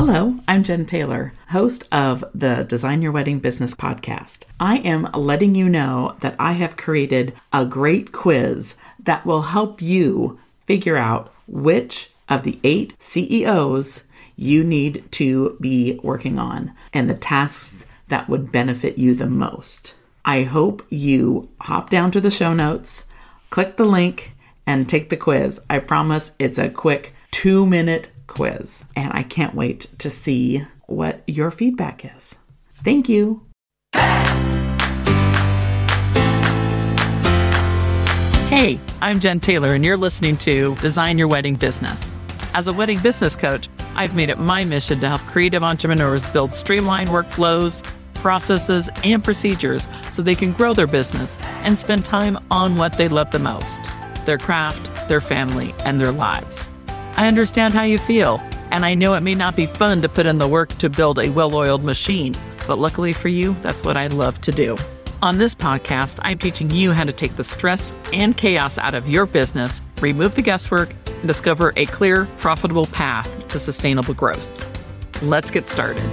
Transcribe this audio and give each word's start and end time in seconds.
Hello, 0.00 0.36
I'm 0.46 0.62
Jen 0.62 0.86
Taylor, 0.86 1.32
host 1.48 1.82
of 1.90 2.22
the 2.32 2.62
Design 2.62 3.02
Your 3.02 3.10
Wedding 3.10 3.40
Business 3.40 3.74
podcast. 3.74 4.44
I 4.60 4.76
am 4.76 5.10
letting 5.12 5.56
you 5.56 5.68
know 5.68 6.14
that 6.20 6.36
I 6.38 6.52
have 6.52 6.76
created 6.76 7.34
a 7.52 7.66
great 7.66 8.12
quiz 8.12 8.76
that 9.02 9.26
will 9.26 9.42
help 9.42 9.82
you 9.82 10.38
figure 10.66 10.96
out 10.96 11.34
which 11.48 12.12
of 12.28 12.44
the 12.44 12.60
eight 12.62 12.94
CEOs 13.00 14.04
you 14.36 14.62
need 14.62 15.04
to 15.10 15.56
be 15.60 15.98
working 16.04 16.38
on 16.38 16.72
and 16.92 17.10
the 17.10 17.14
tasks 17.14 17.84
that 18.06 18.28
would 18.28 18.52
benefit 18.52 18.98
you 18.98 19.16
the 19.16 19.26
most. 19.26 19.94
I 20.24 20.44
hope 20.44 20.86
you 20.90 21.48
hop 21.62 21.90
down 21.90 22.12
to 22.12 22.20
the 22.20 22.30
show 22.30 22.54
notes, 22.54 23.06
click 23.50 23.76
the 23.76 23.84
link, 23.84 24.32
and 24.64 24.88
take 24.88 25.10
the 25.10 25.16
quiz. 25.16 25.60
I 25.68 25.80
promise 25.80 26.36
it's 26.38 26.58
a 26.58 26.70
quick 26.70 27.16
two 27.32 27.66
minute 27.66 28.10
quiz, 28.28 28.84
and 28.94 29.10
I 29.12 29.24
can't 29.24 29.54
wait 29.54 29.86
to 29.98 30.10
see 30.10 30.64
what 30.86 31.22
your 31.26 31.50
feedback 31.50 32.04
is. 32.16 32.36
Thank 32.84 33.08
you. 33.08 33.42
Hey, 38.48 38.80
I'm 39.02 39.20
Jen 39.20 39.40
Taylor, 39.40 39.74
and 39.74 39.84
you're 39.84 39.96
listening 39.96 40.36
to 40.38 40.74
Design 40.76 41.18
Your 41.18 41.28
Wedding 41.28 41.54
Business. 41.56 42.12
As 42.54 42.66
a 42.66 42.72
wedding 42.72 42.98
business 43.00 43.36
coach, 43.36 43.68
I've 43.94 44.14
made 44.14 44.30
it 44.30 44.38
my 44.38 44.64
mission 44.64 45.00
to 45.00 45.08
help 45.08 45.20
creative 45.22 45.62
entrepreneurs 45.62 46.24
build 46.30 46.54
streamlined 46.54 47.10
workflows, 47.10 47.84
processes, 48.14 48.88
and 49.04 49.22
procedures 49.22 49.86
so 50.10 50.22
they 50.22 50.34
can 50.34 50.52
grow 50.52 50.72
their 50.72 50.86
business 50.86 51.38
and 51.62 51.78
spend 51.78 52.04
time 52.04 52.38
on 52.50 52.76
what 52.76 52.96
they 52.96 53.08
love 53.08 53.30
the 53.32 53.38
most 53.38 53.80
their 54.24 54.38
craft, 54.38 55.08
their 55.08 55.20
family, 55.22 55.74
and 55.84 55.98
their 55.98 56.12
lives. 56.12 56.68
I 57.18 57.26
understand 57.26 57.74
how 57.74 57.82
you 57.82 57.98
feel, 57.98 58.40
and 58.70 58.86
I 58.86 58.94
know 58.94 59.14
it 59.14 59.22
may 59.22 59.34
not 59.34 59.56
be 59.56 59.66
fun 59.66 60.00
to 60.02 60.08
put 60.08 60.24
in 60.24 60.38
the 60.38 60.46
work 60.46 60.78
to 60.78 60.88
build 60.88 61.18
a 61.18 61.30
well 61.30 61.52
oiled 61.52 61.82
machine, 61.82 62.36
but 62.68 62.78
luckily 62.78 63.12
for 63.12 63.26
you, 63.26 63.54
that's 63.54 63.82
what 63.82 63.96
I 63.96 64.06
love 64.06 64.40
to 64.42 64.52
do. 64.52 64.78
On 65.20 65.36
this 65.36 65.52
podcast, 65.52 66.20
I'm 66.22 66.38
teaching 66.38 66.70
you 66.70 66.92
how 66.92 67.02
to 67.02 67.12
take 67.12 67.34
the 67.34 67.42
stress 67.42 67.92
and 68.12 68.36
chaos 68.36 68.78
out 68.78 68.94
of 68.94 69.08
your 69.08 69.26
business, 69.26 69.82
remove 70.00 70.36
the 70.36 70.42
guesswork, 70.42 70.94
and 71.08 71.26
discover 71.26 71.72
a 71.74 71.86
clear, 71.86 72.26
profitable 72.38 72.86
path 72.86 73.48
to 73.48 73.58
sustainable 73.58 74.14
growth. 74.14 74.64
Let's 75.20 75.50
get 75.50 75.66
started. 75.66 76.04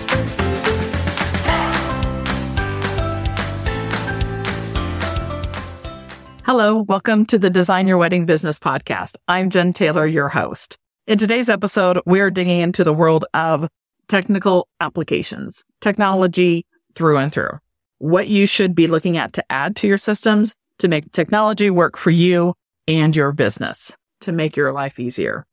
Hello, 6.46 6.82
welcome 6.82 7.28
to 7.28 7.38
the 7.38 7.52
Design 7.52 7.88
Your 7.88 8.00
Wedding 8.00 8.26
Business 8.26 8.58
podcast. 8.58 9.18
I'm 9.28 9.52
Jen 9.52 9.72
Taylor, 9.72 10.08
your 10.08 10.30
host. 10.30 10.80
In 11.08 11.20
today's 11.20 11.50
episode, 11.50 12.02
we're 12.08 12.32
digging 12.32 12.62
into 12.62 12.84
the 12.84 12.92
world 12.92 13.26
of 13.36 13.68
technical 14.08 14.68
applications, 14.82 15.64
technology 15.80 16.66
through 16.96 17.18
and 17.18 17.32
through, 17.32 17.60
what 18.00 18.28
you 18.28 18.48
should 18.48 18.74
be 18.74 18.88
looking 18.88 19.16
at 19.16 19.32
to 19.34 19.46
add 19.52 19.76
to 19.76 19.88
your 19.88 20.00
systems 20.00 20.56
to 20.80 20.88
make 20.88 21.12
technology 21.12 21.70
work 21.70 21.96
for 21.96 22.10
you 22.10 22.56
and 22.88 23.16
your 23.16 23.32
business 23.34 23.96
to 24.22 24.32
make 24.32 24.56
your 24.56 24.72
life 24.72 25.00
easier. 25.00 25.46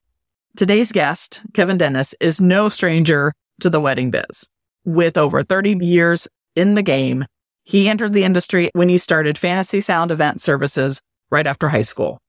Today's 0.56 0.91
guest, 0.91 1.42
Kevin 1.53 1.77
Dennis, 1.77 2.14
is 2.19 2.41
no 2.41 2.70
stranger 2.70 3.34
to 3.61 3.69
the 3.69 3.81
wedding 3.81 4.11
biz. 4.11 4.48
With 4.87 5.19
over 5.19 5.42
30 5.42 5.84
years 5.84 6.27
in 6.56 6.77
the 6.77 6.83
game, 6.83 7.27
he 7.62 7.91
entered 7.91 8.14
the 8.14 8.25
industry 8.25 8.70
when 8.72 8.89
he 8.89 8.97
started 8.97 9.37
Fantasy 9.37 9.83
Sound 9.83 10.12
Event 10.12 10.41
Services 10.41 11.03
right 11.31 11.47
after 11.47 11.69
high 11.69 11.83
school. 11.83 12.22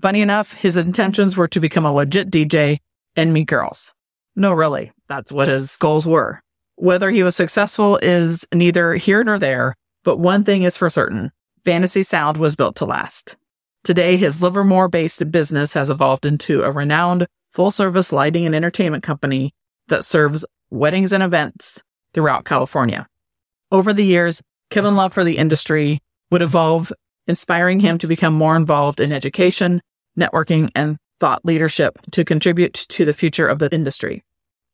Funny 0.00 0.20
enough, 0.20 0.52
his 0.52 0.76
intentions 0.76 1.36
were 1.36 1.48
to 1.48 1.60
become 1.60 1.86
a 1.86 1.92
legit 1.92 2.30
DJ 2.30 2.78
and 3.16 3.32
meet 3.32 3.46
girls. 3.46 3.94
No, 4.34 4.52
really, 4.52 4.92
that's 5.08 5.32
what 5.32 5.48
his 5.48 5.76
goals 5.76 6.06
were. 6.06 6.42
Whether 6.76 7.10
he 7.10 7.22
was 7.22 7.34
successful 7.34 7.98
is 8.02 8.46
neither 8.52 8.94
here 8.94 9.24
nor 9.24 9.38
there, 9.38 9.74
but 10.04 10.18
one 10.18 10.44
thing 10.44 10.64
is 10.64 10.76
for 10.76 10.90
certain 10.90 11.32
Fantasy 11.64 12.02
Sound 12.02 12.36
was 12.36 12.54
built 12.54 12.76
to 12.76 12.84
last. 12.84 13.36
Today, 13.82 14.16
his 14.16 14.42
Livermore 14.42 14.88
based 14.88 15.30
business 15.30 15.72
has 15.72 15.88
evolved 15.88 16.26
into 16.26 16.62
a 16.62 16.70
renowned 16.70 17.26
full 17.52 17.70
service 17.70 18.12
lighting 18.12 18.44
and 18.44 18.54
entertainment 18.54 19.02
company 19.02 19.54
that 19.88 20.04
serves 20.04 20.44
weddings 20.70 21.12
and 21.12 21.22
events 21.22 21.82
throughout 22.12 22.44
California. 22.44 23.06
Over 23.72 23.92
the 23.92 24.04
years, 24.04 24.42
Kevin's 24.70 24.96
love 24.96 25.14
for 25.14 25.24
the 25.24 25.38
industry 25.38 26.00
would 26.30 26.42
evolve 26.42 26.92
inspiring 27.26 27.80
him 27.80 27.98
to 27.98 28.06
become 28.06 28.34
more 28.34 28.56
involved 28.56 29.00
in 29.00 29.12
education, 29.12 29.82
networking, 30.18 30.70
and 30.74 30.96
thought 31.20 31.44
leadership 31.44 31.98
to 32.12 32.24
contribute 32.24 32.74
to 32.74 33.04
the 33.04 33.12
future 33.12 33.48
of 33.48 33.58
the 33.58 33.72
industry. 33.74 34.22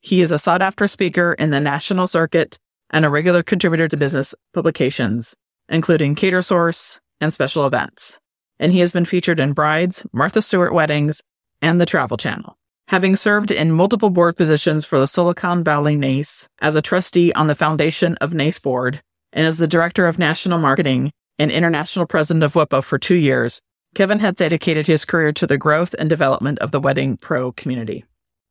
He 0.01 0.21
is 0.21 0.33
a 0.33 0.39
sought 0.39 0.63
after 0.63 0.89
speaker 0.89 1.35
in 1.35 1.51
the 1.51 1.61
national 1.61 2.09
circuit 2.09 2.59
and 2.91 3.05
a 3.05 3.11
regular 3.11 3.43
contributor 3.43 3.89
to 3.89 3.97
business 3.97 4.35
publications, 4.53 5.35
including 5.69 6.17
Catersource 6.17 6.99
and 7.21 7.33
special 7.33 7.67
events. 7.67 8.19
And 8.59 8.73
he 8.73 8.81
has 8.81 8.93
been 8.93 9.05
featured 9.05 9.41
in 9.41 9.53
Brides, 9.53 10.05
Martha 10.13 10.43
Stewart 10.43 10.75
Weddings, 10.75 11.23
and 11.63 11.81
the 11.81 11.87
Travel 11.87 12.17
Channel. 12.17 12.57
Having 12.89 13.17
served 13.17 13.51
in 13.51 13.73
multiple 13.73 14.11
board 14.11 14.37
positions 14.37 14.85
for 14.85 14.99
the 14.99 15.07
Silicon 15.07 15.65
Valley 15.65 15.97
NACE 15.97 16.49
as 16.61 16.77
a 16.77 16.83
trustee 16.83 17.33
on 17.33 17.47
the 17.47 17.55
foundation 17.55 18.17
of 18.17 18.35
NACE 18.35 18.59
board 18.59 19.01
and 19.33 19.47
as 19.47 19.59
the 19.59 19.69
director 19.69 20.07
of 20.07 20.19
national 20.19 20.59
marketing 20.59 21.13
and 21.39 21.51
international 21.51 22.07
president 22.07 22.45
of 22.45 22.55
WIPA 22.55 22.85
for 22.85 22.99
two 22.99 23.17
years, 23.17 23.61
Kevin 23.95 24.21
has 24.21 24.35
dedicated 24.35 24.87
his 24.87 25.05
career 25.05 25.33
to 25.33 25.47
the 25.47 25.59
growth 25.59 25.95
and 25.99 26.09
development 26.09 26.59
of 26.61 26.71
the 26.71 26.81
wedding 26.81 27.17
pro 27.17 27.53
community. 27.53 28.05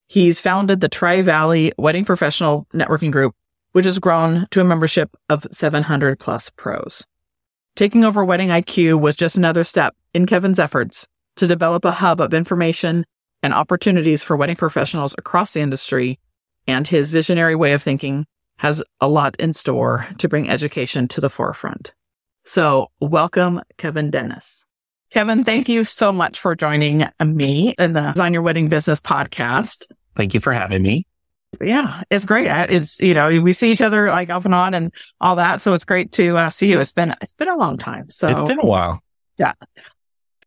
He's 0.08 0.40
founded 0.40 0.82
the 0.82 0.90
Tri 0.90 1.22
Valley 1.22 1.72
Wedding 1.78 2.06
Professional 2.06 2.68
Networking 2.74 3.12
Group, 3.12 3.34
which 3.72 3.86
has 3.86 3.98
grown 3.98 4.48
to 4.52 4.62
a 4.62 4.66
membership 4.66 5.16
of 5.30 5.48
700 5.52 6.20
plus 6.20 6.50
pros. 6.50 7.08
Taking 7.76 8.04
over 8.04 8.26
Wedding 8.26 8.50
IQ 8.50 9.00
was 9.00 9.16
just 9.16 9.38
another 9.38 9.64
step 9.64 9.96
in 10.14 10.26
Kevin's 10.26 10.60
efforts 10.60 11.08
to 11.38 11.48
develop 11.48 11.86
a 11.86 11.92
hub 11.92 12.20
of 12.20 12.34
information 12.34 13.06
and 13.42 13.54
opportunities 13.54 14.22
for 14.22 14.36
wedding 14.36 14.58
professionals 14.58 15.16
across 15.18 15.54
the 15.54 15.62
industry, 15.62 16.20
and 16.68 16.88
his 16.88 17.12
visionary 17.12 17.56
way 17.56 17.74
of 17.74 17.82
thinking 17.82 18.26
has 18.58 18.84
a 19.00 19.08
lot 19.08 19.36
in 19.40 19.54
store 19.54 20.08
to 20.20 20.30
bring 20.30 20.50
education 20.50 21.08
to 21.08 21.22
the 21.22 21.30
forefront. 21.30 21.94
So 22.44 22.90
welcome, 23.00 23.62
Kevin 23.78 24.10
Dennis. 24.10 24.66
Kevin, 25.12 25.44
thank 25.44 25.70
you 25.70 25.84
so 25.84 26.12
much 26.12 26.40
for 26.40 26.56
joining 26.56 27.06
me 27.24 27.76
in 27.78 27.94
the 27.94 28.12
Design 28.12 28.34
Your 28.34 28.42
Wedding 28.42 28.70
Business 28.70 29.00
podcast. 29.02 29.92
Thank 30.16 30.34
you 30.34 30.40
for 30.40 30.54
having 30.54 30.82
me. 30.82 31.06
Yeah, 31.60 32.04
it's 32.10 32.26
great. 32.26 32.48
It's, 32.48 33.02
you 33.02 33.14
know, 33.14 33.42
we 33.42 33.52
see 33.52 33.72
each 33.72 33.82
other 33.82 34.08
like 34.08 34.30
off 34.30 34.46
and 34.46 34.56
on 34.56 34.74
and 34.74 34.94
all 35.20 35.36
that. 35.36 35.62
So 35.62 35.74
it's 35.74 35.84
great 35.84 36.14
to 36.14 36.38
uh, 36.38 36.50
see 36.50 36.72
you. 36.72 36.80
It's 36.80 36.94
been, 36.94 37.14
it's 37.22 37.34
been 37.34 37.50
a 37.50 37.58
long 37.58 37.78
time. 37.78 38.10
So 38.10 38.30
it's 38.30 38.48
been 38.48 38.60
a 38.60 38.66
while. 38.66 39.02
Yeah. 39.38 39.52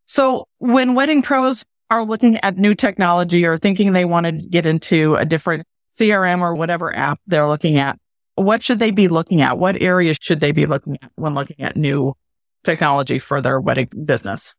So 0.06 0.48
when 0.58 0.94
wedding 0.94 1.20
pros 1.22 1.64
are 1.90 2.04
looking 2.04 2.38
at 2.38 2.56
new 2.56 2.74
technology 2.74 3.44
or 3.44 3.58
thinking 3.58 3.92
they 3.92 4.06
want 4.06 4.26
to 4.26 4.32
get 4.32 4.64
into 4.64 5.14
a 5.16 5.26
different 5.26 5.66
CRM 5.92 6.40
or 6.40 6.54
whatever 6.54 6.94
app 6.94 7.20
they're 7.26 7.46
looking 7.46 7.76
at, 7.76 7.98
what 8.36 8.62
should 8.62 8.78
they 8.78 8.90
be 8.90 9.08
looking 9.08 9.40
at? 9.40 9.58
What 9.58 9.80
areas 9.80 10.18
should 10.20 10.40
they 10.40 10.52
be 10.52 10.66
looking 10.66 10.98
at 11.02 11.10
when 11.16 11.34
looking 11.34 11.60
at 11.60 11.76
new 11.76 12.14
technology 12.64 13.18
for 13.18 13.40
their 13.40 13.60
wedding 13.60 13.88
business? 14.04 14.54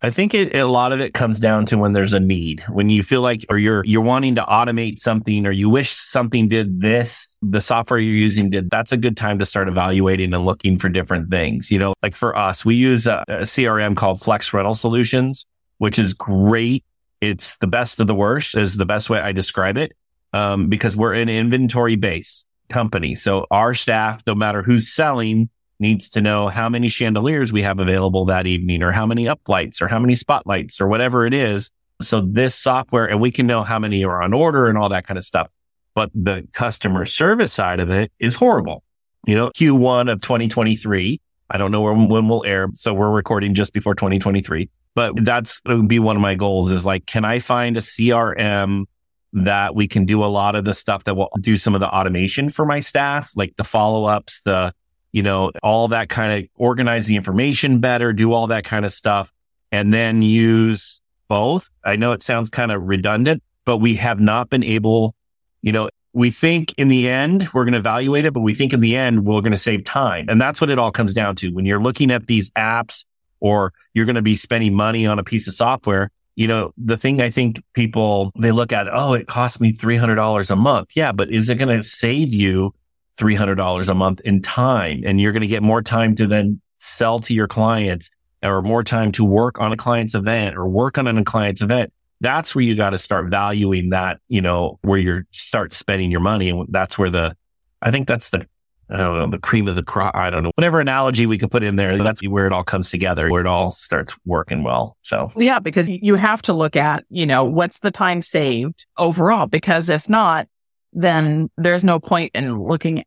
I 0.00 0.10
think 0.10 0.32
it, 0.32 0.54
a 0.54 0.64
lot 0.64 0.92
of 0.92 1.00
it 1.00 1.12
comes 1.12 1.40
down 1.40 1.66
to 1.66 1.78
when 1.78 1.92
there's 1.92 2.12
a 2.12 2.20
need, 2.20 2.62
when 2.68 2.88
you 2.88 3.02
feel 3.02 3.20
like, 3.20 3.44
or 3.50 3.58
you're, 3.58 3.84
you're 3.84 4.02
wanting 4.02 4.36
to 4.36 4.42
automate 4.42 5.00
something, 5.00 5.44
or 5.44 5.50
you 5.50 5.68
wish 5.68 5.90
something 5.90 6.46
did 6.46 6.80
this, 6.80 7.28
the 7.42 7.60
software 7.60 7.98
you're 7.98 8.14
using 8.14 8.48
did. 8.48 8.70
That's 8.70 8.92
a 8.92 8.96
good 8.96 9.16
time 9.16 9.40
to 9.40 9.44
start 9.44 9.66
evaluating 9.66 10.32
and 10.32 10.46
looking 10.46 10.78
for 10.78 10.88
different 10.88 11.30
things. 11.30 11.72
You 11.72 11.80
know, 11.80 11.94
like 12.00 12.14
for 12.14 12.36
us, 12.36 12.64
we 12.64 12.76
use 12.76 13.08
a, 13.08 13.24
a 13.26 13.38
CRM 13.38 13.96
called 13.96 14.20
Flex 14.20 14.52
Rental 14.52 14.76
Solutions, 14.76 15.46
which 15.78 15.98
is 15.98 16.14
great. 16.14 16.84
It's 17.20 17.56
the 17.56 17.66
best 17.66 17.98
of 17.98 18.06
the 18.06 18.14
worst 18.14 18.56
is 18.56 18.76
the 18.76 18.86
best 18.86 19.10
way 19.10 19.18
I 19.18 19.32
describe 19.32 19.76
it. 19.76 19.94
Um, 20.34 20.68
because 20.68 20.94
we're 20.94 21.14
an 21.14 21.30
inventory 21.30 21.96
base 21.96 22.44
company. 22.68 23.14
So 23.14 23.46
our 23.50 23.74
staff, 23.74 24.22
no 24.26 24.34
matter 24.34 24.62
who's 24.62 24.92
selling, 24.92 25.50
needs 25.80 26.08
to 26.10 26.20
know 26.20 26.48
how 26.48 26.68
many 26.68 26.88
chandeliers 26.88 27.52
we 27.52 27.62
have 27.62 27.78
available 27.78 28.24
that 28.26 28.46
evening 28.46 28.82
or 28.82 28.92
how 28.92 29.06
many 29.06 29.24
uplights 29.24 29.80
or 29.80 29.88
how 29.88 29.98
many 29.98 30.14
spotlights 30.14 30.80
or 30.80 30.88
whatever 30.88 31.24
it 31.26 31.32
is. 31.32 31.70
So 32.02 32.20
this 32.20 32.54
software 32.54 33.08
and 33.08 33.20
we 33.20 33.30
can 33.30 33.46
know 33.46 33.62
how 33.62 33.78
many 33.78 34.04
are 34.04 34.22
on 34.22 34.32
order 34.32 34.68
and 34.68 34.76
all 34.76 34.88
that 34.88 35.06
kind 35.06 35.18
of 35.18 35.24
stuff. 35.24 35.48
But 35.94 36.10
the 36.14 36.46
customer 36.52 37.06
service 37.06 37.52
side 37.52 37.80
of 37.80 37.90
it 37.90 38.12
is 38.18 38.34
horrible. 38.34 38.82
You 39.26 39.34
know, 39.34 39.50
Q1 39.50 40.10
of 40.10 40.22
2023. 40.22 41.20
I 41.50 41.58
don't 41.58 41.72
know 41.72 41.82
when, 41.82 42.08
when 42.08 42.28
we'll 42.28 42.44
air. 42.44 42.68
So 42.74 42.92
we're 42.92 43.10
recording 43.10 43.54
just 43.54 43.72
before 43.72 43.94
2023, 43.94 44.68
but 44.94 45.24
that's 45.24 45.60
be 45.86 45.98
one 45.98 46.14
of 46.14 46.22
my 46.22 46.34
goals 46.34 46.70
is 46.70 46.84
like, 46.84 47.06
can 47.06 47.24
I 47.24 47.38
find 47.38 47.76
a 47.76 47.80
CRM 47.80 48.84
that 49.32 49.74
we 49.74 49.86
can 49.86 50.04
do 50.04 50.24
a 50.24 50.26
lot 50.26 50.54
of 50.54 50.64
the 50.64 50.74
stuff 50.74 51.04
that 51.04 51.14
will 51.14 51.30
do 51.40 51.56
some 51.56 51.74
of 51.74 51.80
the 51.80 51.88
automation 51.88 52.50
for 52.50 52.64
my 52.64 52.80
staff, 52.80 53.32
like 53.36 53.56
the 53.56 53.64
follow 53.64 54.04
ups, 54.04 54.42
the, 54.42 54.72
you 55.12 55.22
know, 55.22 55.50
all 55.62 55.88
that 55.88 56.08
kind 56.08 56.44
of 56.44 56.50
organize 56.56 57.06
the 57.06 57.16
information 57.16 57.80
better, 57.80 58.12
do 58.12 58.32
all 58.32 58.46
that 58.46 58.64
kind 58.64 58.84
of 58.84 58.92
stuff, 58.92 59.32
and 59.70 59.92
then 59.92 60.22
use 60.22 61.00
both. 61.28 61.68
I 61.84 61.96
know 61.96 62.12
it 62.12 62.22
sounds 62.22 62.50
kind 62.50 62.72
of 62.72 62.82
redundant, 62.82 63.42
but 63.64 63.78
we 63.78 63.96
have 63.96 64.18
not 64.18 64.48
been 64.48 64.64
able, 64.64 65.14
you 65.60 65.72
know, 65.72 65.90
we 66.14 66.30
think 66.30 66.74
in 66.78 66.88
the 66.88 67.08
end, 67.08 67.48
we're 67.52 67.64
going 67.64 67.74
to 67.74 67.78
evaluate 67.78 68.24
it, 68.24 68.32
but 68.32 68.40
we 68.40 68.54
think 68.54 68.72
in 68.72 68.80
the 68.80 68.96
end, 68.96 69.26
we're 69.26 69.42
going 69.42 69.52
to 69.52 69.58
save 69.58 69.84
time. 69.84 70.26
And 70.28 70.40
that's 70.40 70.60
what 70.60 70.70
it 70.70 70.78
all 70.78 70.90
comes 70.90 71.12
down 71.12 71.36
to. 71.36 71.50
When 71.50 71.66
you're 71.66 71.82
looking 71.82 72.10
at 72.10 72.26
these 72.26 72.50
apps 72.50 73.04
or 73.40 73.72
you're 73.92 74.06
going 74.06 74.16
to 74.16 74.22
be 74.22 74.34
spending 74.34 74.74
money 74.74 75.06
on 75.06 75.18
a 75.18 75.24
piece 75.24 75.46
of 75.46 75.54
software, 75.54 76.10
you 76.38 76.46
know, 76.46 76.72
the 76.78 76.96
thing 76.96 77.20
I 77.20 77.30
think 77.30 77.60
people, 77.72 78.30
they 78.38 78.52
look 78.52 78.72
at, 78.72 78.86
oh, 78.92 79.14
it 79.14 79.26
costs 79.26 79.60
me 79.60 79.72
$300 79.72 80.50
a 80.50 80.56
month. 80.56 80.90
Yeah. 80.94 81.10
But 81.10 81.32
is 81.32 81.48
it 81.48 81.56
going 81.56 81.76
to 81.76 81.82
save 81.82 82.32
you 82.32 82.72
$300 83.18 83.88
a 83.88 83.94
month 83.94 84.20
in 84.20 84.40
time? 84.40 85.02
And 85.04 85.20
you're 85.20 85.32
going 85.32 85.40
to 85.40 85.48
get 85.48 85.64
more 85.64 85.82
time 85.82 86.14
to 86.14 86.28
then 86.28 86.60
sell 86.78 87.18
to 87.20 87.34
your 87.34 87.48
clients 87.48 88.12
or 88.40 88.62
more 88.62 88.84
time 88.84 89.10
to 89.12 89.24
work 89.24 89.58
on 89.60 89.72
a 89.72 89.76
client's 89.76 90.14
event 90.14 90.56
or 90.56 90.68
work 90.68 90.96
on 90.96 91.08
a 91.08 91.24
client's 91.24 91.60
event 91.60 91.92
that's 92.20 92.52
where 92.54 92.64
you 92.64 92.74
got 92.74 92.90
to 92.90 92.98
start 92.98 93.30
valuing 93.30 93.90
that, 93.90 94.18
you 94.26 94.40
know, 94.40 94.80
where 94.82 94.98
you 94.98 95.22
start 95.30 95.72
spending 95.72 96.10
your 96.10 96.20
money. 96.20 96.50
And 96.50 96.66
that's 96.68 96.98
where 96.98 97.10
the, 97.10 97.36
I 97.80 97.92
think 97.92 98.08
that's 98.08 98.30
the, 98.30 98.46
I 98.90 98.96
don't 98.96 99.18
know, 99.18 99.26
the 99.28 99.38
cream 99.38 99.68
of 99.68 99.74
the 99.76 99.82
crop. 99.82 100.16
I 100.16 100.30
don't 100.30 100.42
know, 100.42 100.50
whatever 100.54 100.80
analogy 100.80 101.26
we 101.26 101.36
could 101.38 101.50
put 101.50 101.62
in 101.62 101.76
there. 101.76 101.96
That's 101.98 102.26
where 102.26 102.46
it 102.46 102.52
all 102.52 102.64
comes 102.64 102.90
together, 102.90 103.30
where 103.30 103.40
it 103.42 103.46
all 103.46 103.70
starts 103.70 104.14
working 104.24 104.62
well. 104.62 104.96
So, 105.02 105.30
yeah, 105.36 105.58
because 105.58 105.88
you 105.88 106.14
have 106.14 106.42
to 106.42 106.52
look 106.52 106.74
at, 106.76 107.04
you 107.10 107.26
know, 107.26 107.44
what's 107.44 107.80
the 107.80 107.90
time 107.90 108.22
saved 108.22 108.86
overall? 108.96 109.46
Because 109.46 109.88
if 109.88 110.08
not, 110.08 110.48
then 110.92 111.50
there's 111.58 111.84
no 111.84 112.00
point 112.00 112.32
in 112.34 112.58
looking 112.58 113.00
at 113.00 113.06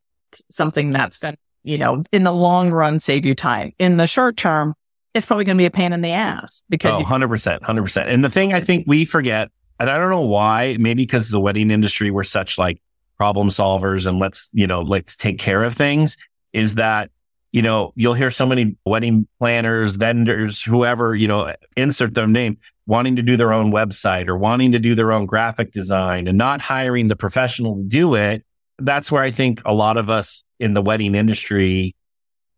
something 0.49 0.91
that's 0.91 1.19
going 1.19 1.33
to, 1.33 1.39
you 1.63 1.77
know, 1.77 2.03
in 2.11 2.23
the 2.23 2.31
long 2.31 2.69
run, 2.71 2.99
save 2.99 3.25
you 3.25 3.33
time. 3.35 3.71
In 3.79 3.97
the 3.97 4.07
short 4.07 4.37
term, 4.37 4.75
it's 5.13 5.25
probably 5.25 5.45
going 5.45 5.57
to 5.57 5.61
be 5.61 5.65
a 5.65 5.71
pain 5.71 5.93
in 5.93 6.01
the 6.01 6.11
ass 6.11 6.61
because. 6.69 6.93
Oh, 6.93 6.99
you- 6.99 7.05
100%. 7.05 7.59
100%. 7.61 8.07
And 8.07 8.23
the 8.23 8.29
thing 8.29 8.53
I 8.53 8.61
think 8.61 8.85
we 8.87 9.05
forget, 9.05 9.49
and 9.79 9.89
I 9.89 9.97
don't 9.97 10.11
know 10.11 10.21
why, 10.21 10.77
maybe 10.79 11.03
because 11.03 11.29
the 11.29 11.39
wedding 11.39 11.71
industry, 11.71 12.11
we're 12.11 12.23
such 12.23 12.57
like 12.57 12.79
problem 13.21 13.49
solvers 13.49 14.07
and 14.07 14.17
let's, 14.17 14.49
you 14.51 14.65
know, 14.65 14.81
let's 14.81 15.15
take 15.15 15.37
care 15.37 15.63
of 15.63 15.75
things 15.75 16.17
is 16.53 16.73
that, 16.73 17.11
you 17.51 17.61
know, 17.61 17.93
you'll 17.95 18.15
hear 18.15 18.31
so 18.31 18.47
many 18.47 18.75
wedding 18.83 19.27
planners, 19.37 19.95
vendors, 19.95 20.59
whoever, 20.63 21.13
you 21.13 21.27
know, 21.27 21.53
insert 21.77 22.15
their 22.15 22.25
name 22.25 22.57
wanting 22.87 23.15
to 23.17 23.21
do 23.21 23.37
their 23.37 23.53
own 23.53 23.71
website 23.71 24.27
or 24.27 24.35
wanting 24.35 24.71
to 24.71 24.79
do 24.79 24.95
their 24.95 25.11
own 25.11 25.27
graphic 25.27 25.71
design 25.71 26.27
and 26.27 26.35
not 26.35 26.61
hiring 26.61 27.09
the 27.09 27.15
professional 27.15 27.75
to 27.75 27.83
do 27.83 28.15
it. 28.15 28.43
That's 28.79 29.11
where 29.11 29.21
I 29.21 29.29
think 29.29 29.61
a 29.65 29.73
lot 29.75 29.97
of 29.97 30.09
us 30.09 30.43
in 30.59 30.73
the 30.73 30.81
wedding 30.81 31.13
industry 31.13 31.95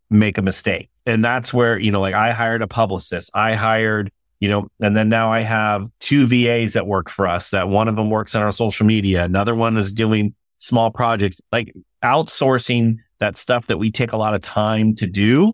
make 0.08 0.38
a 0.38 0.42
mistake 0.42 0.88
and 1.04 1.22
that's 1.22 1.52
where, 1.52 1.78
you 1.78 1.90
know, 1.90 2.00
like 2.00 2.14
I 2.14 2.32
hired 2.32 2.62
a 2.62 2.66
publicist, 2.66 3.30
I 3.34 3.52
hired, 3.52 4.10
you 4.40 4.48
know, 4.48 4.68
and 4.80 4.96
then 4.96 5.10
now 5.10 5.30
I 5.30 5.40
have 5.40 5.86
two 6.00 6.26
VAs 6.26 6.72
that 6.72 6.86
work 6.86 7.10
for 7.10 7.28
us 7.28 7.50
that 7.50 7.68
one 7.68 7.88
of 7.88 7.96
them 7.96 8.08
works 8.08 8.34
on 8.34 8.42
our 8.42 8.52
social 8.52 8.86
media. 8.86 9.24
Another 9.24 9.54
one 9.54 9.76
is 9.76 9.92
doing 9.92 10.34
small 10.64 10.90
projects, 10.90 11.40
like 11.52 11.72
outsourcing 12.02 12.96
that 13.18 13.36
stuff 13.36 13.66
that 13.68 13.78
we 13.78 13.90
take 13.90 14.12
a 14.12 14.16
lot 14.16 14.34
of 14.34 14.42
time 14.42 14.94
to 14.96 15.06
do. 15.06 15.52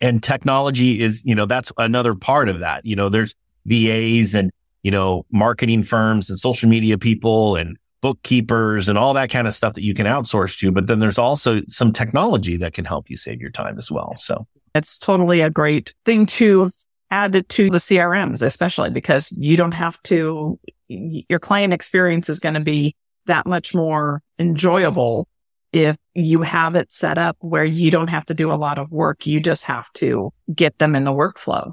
And 0.00 0.22
technology 0.22 1.00
is, 1.00 1.22
you 1.24 1.34
know, 1.34 1.46
that's 1.46 1.72
another 1.78 2.14
part 2.14 2.48
of 2.48 2.60
that. 2.60 2.84
You 2.84 2.96
know, 2.96 3.08
there's 3.08 3.34
VAs 3.66 4.34
and, 4.34 4.50
you 4.82 4.90
know, 4.90 5.24
marketing 5.30 5.82
firms 5.82 6.28
and 6.28 6.38
social 6.38 6.68
media 6.68 6.98
people 6.98 7.56
and 7.56 7.76
bookkeepers 8.02 8.88
and 8.88 8.98
all 8.98 9.14
that 9.14 9.30
kind 9.30 9.48
of 9.48 9.54
stuff 9.54 9.72
that 9.74 9.82
you 9.82 9.94
can 9.94 10.06
outsource 10.06 10.58
to. 10.58 10.70
But 10.70 10.88
then 10.88 10.98
there's 10.98 11.18
also 11.18 11.62
some 11.68 11.92
technology 11.92 12.56
that 12.58 12.74
can 12.74 12.84
help 12.84 13.08
you 13.08 13.16
save 13.16 13.40
your 13.40 13.50
time 13.50 13.78
as 13.78 13.90
well. 13.90 14.14
So 14.18 14.46
it's 14.74 14.98
totally 14.98 15.40
a 15.40 15.48
great 15.48 15.94
thing 16.04 16.26
to 16.26 16.70
add 17.10 17.32
to 17.48 17.70
the 17.70 17.78
CRMs, 17.78 18.42
especially 18.42 18.90
because 18.90 19.32
you 19.36 19.56
don't 19.56 19.72
have 19.72 20.02
to, 20.02 20.58
your 20.88 21.38
client 21.38 21.72
experience 21.72 22.28
is 22.28 22.40
going 22.40 22.54
to 22.54 22.60
be 22.60 22.94
that 23.26 23.46
much 23.46 23.74
more 23.74 24.22
enjoyable 24.38 25.28
if 25.72 25.96
you 26.14 26.42
have 26.42 26.76
it 26.76 26.92
set 26.92 27.18
up 27.18 27.36
where 27.40 27.64
you 27.64 27.90
don't 27.90 28.08
have 28.08 28.24
to 28.26 28.34
do 28.34 28.52
a 28.52 28.54
lot 28.54 28.78
of 28.78 28.92
work. 28.92 29.26
You 29.26 29.40
just 29.40 29.64
have 29.64 29.92
to 29.94 30.32
get 30.54 30.78
them 30.78 30.94
in 30.94 31.02
the 31.02 31.12
workflow. 31.12 31.72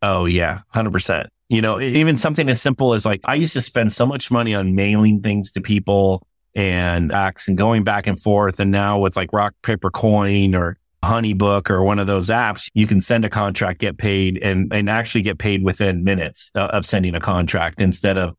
Oh 0.00 0.24
yeah, 0.24 0.60
100%. 0.74 1.26
You 1.48 1.60
know, 1.60 1.78
even 1.78 2.16
something 2.16 2.48
as 2.48 2.62
simple 2.62 2.94
as 2.94 3.04
like, 3.04 3.20
I 3.24 3.34
used 3.34 3.52
to 3.52 3.60
spend 3.60 3.92
so 3.92 4.06
much 4.06 4.30
money 4.30 4.54
on 4.54 4.74
mailing 4.74 5.20
things 5.20 5.52
to 5.52 5.60
people 5.60 6.26
and 6.54 7.12
acts 7.12 7.46
and 7.46 7.58
going 7.58 7.84
back 7.84 8.06
and 8.06 8.18
forth. 8.18 8.58
And 8.58 8.70
now 8.70 8.98
with 8.98 9.16
like 9.16 9.32
Rock 9.34 9.54
Paper 9.62 9.90
Coin 9.90 10.54
or 10.54 10.78
Honeybook 11.04 11.68
or 11.68 11.82
one 11.82 11.98
of 11.98 12.06
those 12.06 12.30
apps, 12.30 12.70
you 12.72 12.86
can 12.86 13.02
send 13.02 13.26
a 13.26 13.30
contract, 13.30 13.80
get 13.80 13.98
paid 13.98 14.38
and, 14.42 14.72
and 14.72 14.88
actually 14.88 15.22
get 15.22 15.38
paid 15.38 15.62
within 15.62 16.04
minutes 16.04 16.50
uh, 16.54 16.68
of 16.72 16.86
sending 16.86 17.14
a 17.14 17.20
contract 17.20 17.82
instead 17.82 18.16
of 18.16 18.34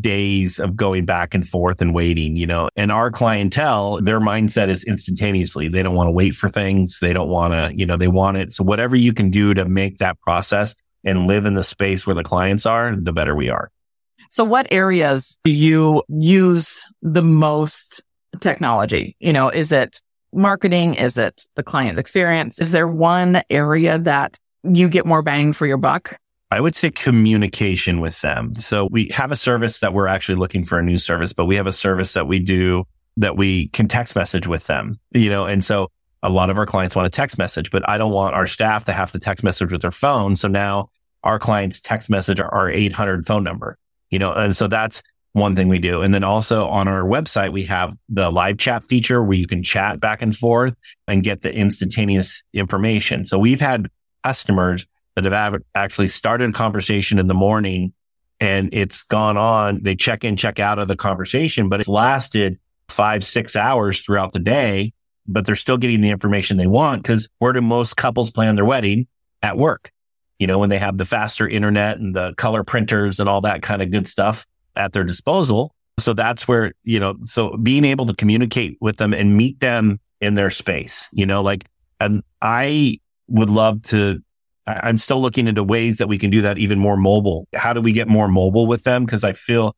days 0.00 0.58
of 0.58 0.76
going 0.76 1.04
back 1.04 1.34
and 1.34 1.46
forth 1.46 1.82
and 1.82 1.94
waiting, 1.94 2.36
you 2.36 2.46
know, 2.46 2.68
and 2.76 2.90
our 2.90 3.10
clientele, 3.10 4.00
their 4.00 4.20
mindset 4.20 4.68
is 4.68 4.84
instantaneously. 4.84 5.68
They 5.68 5.82
don't 5.82 5.94
want 5.94 6.08
to 6.08 6.12
wait 6.12 6.34
for 6.34 6.48
things. 6.48 7.00
They 7.00 7.12
don't 7.12 7.28
want 7.28 7.52
to, 7.52 7.76
you 7.76 7.84
know, 7.84 7.96
they 7.96 8.08
want 8.08 8.38
it. 8.38 8.52
So 8.52 8.64
whatever 8.64 8.96
you 8.96 9.12
can 9.12 9.30
do 9.30 9.52
to 9.54 9.66
make 9.66 9.98
that 9.98 10.20
process 10.20 10.74
and 11.04 11.26
live 11.26 11.44
in 11.44 11.54
the 11.54 11.64
space 11.64 12.06
where 12.06 12.14
the 12.14 12.22
clients 12.22 12.64
are, 12.64 12.96
the 12.96 13.12
better 13.12 13.36
we 13.36 13.50
are. 13.50 13.70
So 14.30 14.42
what 14.42 14.66
areas 14.70 15.36
do 15.44 15.52
you 15.52 16.02
use 16.08 16.82
the 17.02 17.22
most 17.22 18.02
technology? 18.40 19.16
You 19.20 19.32
know, 19.32 19.48
is 19.48 19.70
it 19.70 20.00
marketing? 20.32 20.94
Is 20.94 21.18
it 21.18 21.46
the 21.56 21.62
client 21.62 21.98
experience? 21.98 22.58
Is 22.60 22.72
there 22.72 22.88
one 22.88 23.42
area 23.50 23.98
that 23.98 24.38
you 24.64 24.88
get 24.88 25.06
more 25.06 25.22
bang 25.22 25.52
for 25.52 25.66
your 25.66 25.76
buck? 25.76 26.18
I 26.50 26.60
would 26.60 26.76
say 26.76 26.90
communication 26.90 28.00
with 28.00 28.20
them. 28.20 28.54
So 28.56 28.88
we 28.90 29.08
have 29.12 29.32
a 29.32 29.36
service 29.36 29.80
that 29.80 29.92
we're 29.92 30.06
actually 30.06 30.36
looking 30.36 30.64
for 30.64 30.78
a 30.78 30.82
new 30.82 30.98
service, 30.98 31.32
but 31.32 31.46
we 31.46 31.56
have 31.56 31.66
a 31.66 31.72
service 31.72 32.12
that 32.12 32.26
we 32.26 32.38
do 32.38 32.84
that 33.16 33.36
we 33.36 33.68
can 33.68 33.88
text 33.88 34.16
message 34.16 34.46
with 34.46 34.66
them, 34.66 34.98
you 35.12 35.30
know, 35.30 35.46
and 35.46 35.64
so 35.64 35.90
a 36.22 36.28
lot 36.28 36.50
of 36.50 36.58
our 36.58 36.66
clients 36.66 36.96
want 36.96 37.06
a 37.06 37.10
text 37.10 37.38
message, 37.38 37.70
but 37.70 37.88
I 37.88 37.98
don't 37.98 38.12
want 38.12 38.34
our 38.34 38.46
staff 38.46 38.86
to 38.86 38.92
have 38.92 39.12
to 39.12 39.18
text 39.18 39.44
message 39.44 39.70
with 39.70 39.82
their 39.82 39.92
phone. 39.92 40.36
So 40.36 40.48
now 40.48 40.90
our 41.22 41.38
clients 41.38 41.80
text 41.80 42.08
message 42.10 42.40
our 42.40 42.70
800 42.70 43.26
phone 43.26 43.44
number, 43.44 43.76
you 44.10 44.18
know, 44.18 44.32
and 44.32 44.56
so 44.56 44.66
that's 44.66 45.02
one 45.32 45.56
thing 45.56 45.68
we 45.68 45.78
do. 45.78 46.00
And 46.00 46.14
then 46.14 46.24
also 46.24 46.66
on 46.68 46.88
our 46.88 47.02
website, 47.02 47.52
we 47.52 47.64
have 47.64 47.96
the 48.08 48.30
live 48.30 48.56
chat 48.56 48.84
feature 48.84 49.22
where 49.22 49.36
you 49.36 49.46
can 49.46 49.62
chat 49.62 50.00
back 50.00 50.22
and 50.22 50.34
forth 50.34 50.74
and 51.08 51.22
get 51.22 51.42
the 51.42 51.52
instantaneous 51.52 52.42
information. 52.52 53.26
So 53.26 53.38
we've 53.38 53.60
had 53.60 53.88
customers 54.22 54.86
that 55.16 55.24
have 55.24 55.56
actually 55.74 56.08
started 56.08 56.50
a 56.50 56.52
conversation 56.52 57.18
in 57.18 57.26
the 57.26 57.34
morning 57.34 57.92
and 58.40 58.68
it's 58.72 59.04
gone 59.04 59.36
on. 59.36 59.82
They 59.82 59.94
check 59.94 60.24
in, 60.24 60.36
check 60.36 60.58
out 60.58 60.78
of 60.78 60.88
the 60.88 60.96
conversation, 60.96 61.68
but 61.68 61.80
it's 61.80 61.88
lasted 61.88 62.58
five, 62.88 63.24
six 63.24 63.56
hours 63.56 64.00
throughout 64.00 64.32
the 64.32 64.38
day, 64.38 64.92
but 65.26 65.46
they're 65.46 65.56
still 65.56 65.78
getting 65.78 66.00
the 66.00 66.10
information 66.10 66.56
they 66.56 66.66
want 66.66 67.02
because 67.02 67.28
where 67.38 67.52
do 67.52 67.60
most 67.60 67.96
couples 67.96 68.30
plan 68.30 68.56
their 68.56 68.64
wedding? 68.64 69.06
At 69.42 69.58
work. 69.58 69.90
You 70.38 70.46
know, 70.46 70.58
when 70.58 70.70
they 70.70 70.78
have 70.78 70.98
the 70.98 71.04
faster 71.04 71.46
internet 71.46 71.98
and 71.98 72.14
the 72.14 72.34
color 72.36 72.64
printers 72.64 73.20
and 73.20 73.28
all 73.28 73.42
that 73.42 73.62
kind 73.62 73.82
of 73.82 73.90
good 73.90 74.08
stuff 74.08 74.46
at 74.74 74.92
their 74.92 75.04
disposal. 75.04 75.74
So 75.98 76.12
that's 76.12 76.48
where, 76.48 76.72
you 76.82 76.98
know, 76.98 77.14
so 77.24 77.56
being 77.56 77.84
able 77.84 78.06
to 78.06 78.14
communicate 78.14 78.76
with 78.80 78.96
them 78.96 79.14
and 79.14 79.36
meet 79.36 79.60
them 79.60 80.00
in 80.20 80.34
their 80.34 80.50
space, 80.50 81.08
you 81.12 81.24
know, 81.24 81.42
like, 81.42 81.66
and 82.00 82.22
I 82.42 82.98
would 83.28 83.50
love 83.50 83.82
to, 83.84 84.22
I'm 84.66 84.98
still 84.98 85.20
looking 85.20 85.46
into 85.46 85.62
ways 85.62 85.98
that 85.98 86.08
we 86.08 86.18
can 86.18 86.30
do 86.30 86.42
that 86.42 86.58
even 86.58 86.78
more 86.78 86.96
mobile. 86.96 87.46
How 87.54 87.72
do 87.72 87.80
we 87.80 87.92
get 87.92 88.08
more 88.08 88.28
mobile 88.28 88.66
with 88.66 88.84
them? 88.84 89.06
Cause 89.06 89.22
I 89.22 89.34
feel, 89.34 89.76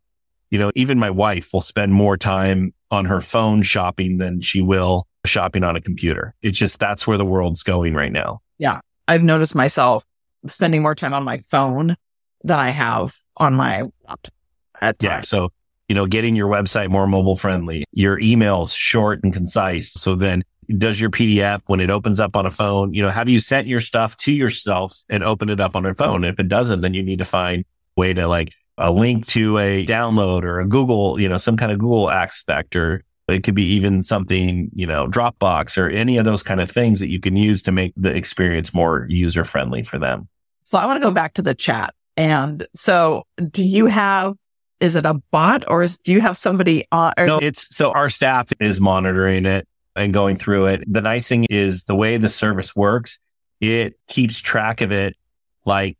you 0.50 0.58
know, 0.58 0.70
even 0.74 0.98
my 0.98 1.10
wife 1.10 1.52
will 1.52 1.60
spend 1.60 1.92
more 1.92 2.16
time 2.16 2.72
on 2.90 3.04
her 3.06 3.20
phone 3.20 3.62
shopping 3.62 4.18
than 4.18 4.40
she 4.40 4.62
will 4.62 5.06
shopping 5.24 5.64
on 5.64 5.74
a 5.74 5.80
computer. 5.80 6.34
It's 6.40 6.56
just, 6.56 6.78
that's 6.78 7.06
where 7.06 7.18
the 7.18 7.24
world's 7.24 7.64
going 7.64 7.94
right 7.94 8.12
now. 8.12 8.40
Yeah. 8.58 8.80
I've 9.08 9.24
noticed 9.24 9.54
myself 9.56 10.04
spending 10.46 10.82
more 10.82 10.94
time 10.94 11.14
on 11.14 11.24
my 11.24 11.38
phone 11.48 11.96
than 12.44 12.58
I 12.58 12.70
have 12.70 13.18
on 13.36 13.54
my 13.54 13.82
laptop 14.06 14.34
at. 14.80 15.02
Yeah. 15.02 15.20
So, 15.20 15.50
you 15.88 15.94
know, 15.94 16.06
getting 16.06 16.36
your 16.36 16.48
website 16.48 16.90
more 16.90 17.06
mobile 17.06 17.36
friendly, 17.36 17.84
your 17.92 18.18
emails 18.18 18.76
short 18.76 19.20
and 19.24 19.32
concise. 19.32 19.92
So 19.92 20.14
then 20.14 20.44
does 20.78 21.00
your 21.00 21.10
PDF 21.10 21.62
when 21.66 21.80
it 21.80 21.90
opens 21.90 22.20
up 22.20 22.36
on 22.36 22.46
a 22.46 22.50
phone, 22.50 22.94
you 22.94 23.02
know, 23.02 23.10
have 23.10 23.28
you 23.28 23.40
sent 23.40 23.66
your 23.66 23.80
stuff 23.80 24.16
to 24.18 24.32
yourself 24.32 25.04
and 25.08 25.22
open 25.22 25.48
it 25.50 25.60
up 25.60 25.76
on 25.76 25.86
a 25.86 25.94
phone? 25.94 26.24
If 26.24 26.38
it 26.38 26.48
doesn't, 26.48 26.80
then 26.80 26.94
you 26.94 27.02
need 27.02 27.18
to 27.18 27.24
find 27.24 27.64
a 27.96 28.00
way 28.00 28.14
to 28.14 28.26
like 28.26 28.54
a 28.78 28.92
link 28.92 29.26
to 29.28 29.58
a 29.58 29.86
download 29.86 30.42
or 30.42 30.60
a 30.60 30.66
Google, 30.66 31.20
you 31.20 31.28
know, 31.28 31.36
some 31.36 31.56
kind 31.56 31.72
of 31.72 31.78
Google 31.78 32.10
aspect 32.10 32.76
or 32.76 33.02
it 33.28 33.42
could 33.42 33.54
be 33.54 33.64
even 33.64 34.02
something, 34.02 34.70
you 34.72 34.86
know, 34.86 35.08
Dropbox 35.08 35.78
or 35.78 35.88
any 35.88 36.16
of 36.16 36.24
those 36.24 36.42
kind 36.42 36.60
of 36.60 36.70
things 36.70 37.00
that 37.00 37.08
you 37.08 37.18
can 37.18 37.36
use 37.36 37.62
to 37.64 37.72
make 37.72 37.92
the 37.96 38.14
experience 38.14 38.72
more 38.72 39.06
user 39.08 39.44
friendly 39.44 39.82
for 39.82 39.98
them. 39.98 40.28
So 40.62 40.78
I 40.78 40.86
want 40.86 41.00
to 41.00 41.06
go 41.06 41.10
back 41.10 41.34
to 41.34 41.42
the 41.42 41.54
chat. 41.54 41.94
And 42.16 42.66
so 42.74 43.24
do 43.50 43.64
you 43.64 43.86
have 43.86 44.34
is 44.78 44.94
it 44.94 45.06
a 45.06 45.14
bot 45.30 45.64
or 45.68 45.82
is, 45.82 45.98
do 45.98 46.12
you 46.12 46.20
have 46.20 46.36
somebody 46.36 46.86
on? 46.92 47.14
no, 47.18 47.38
it's 47.38 47.74
so 47.74 47.92
our 47.92 48.10
staff 48.10 48.52
is 48.60 48.80
monitoring 48.80 49.46
it 49.46 49.66
and 49.96 50.12
going 50.12 50.36
through 50.36 50.66
it. 50.66 50.84
The 50.86 51.00
nice 51.00 51.28
thing 51.28 51.46
is 51.50 51.84
the 51.84 51.94
way 51.94 52.16
the 52.16 52.28
service 52.28 52.76
works, 52.76 53.18
it 53.60 53.98
keeps 54.08 54.40
track 54.40 54.80
of 54.80 54.92
it 54.92 55.16
like 55.64 55.96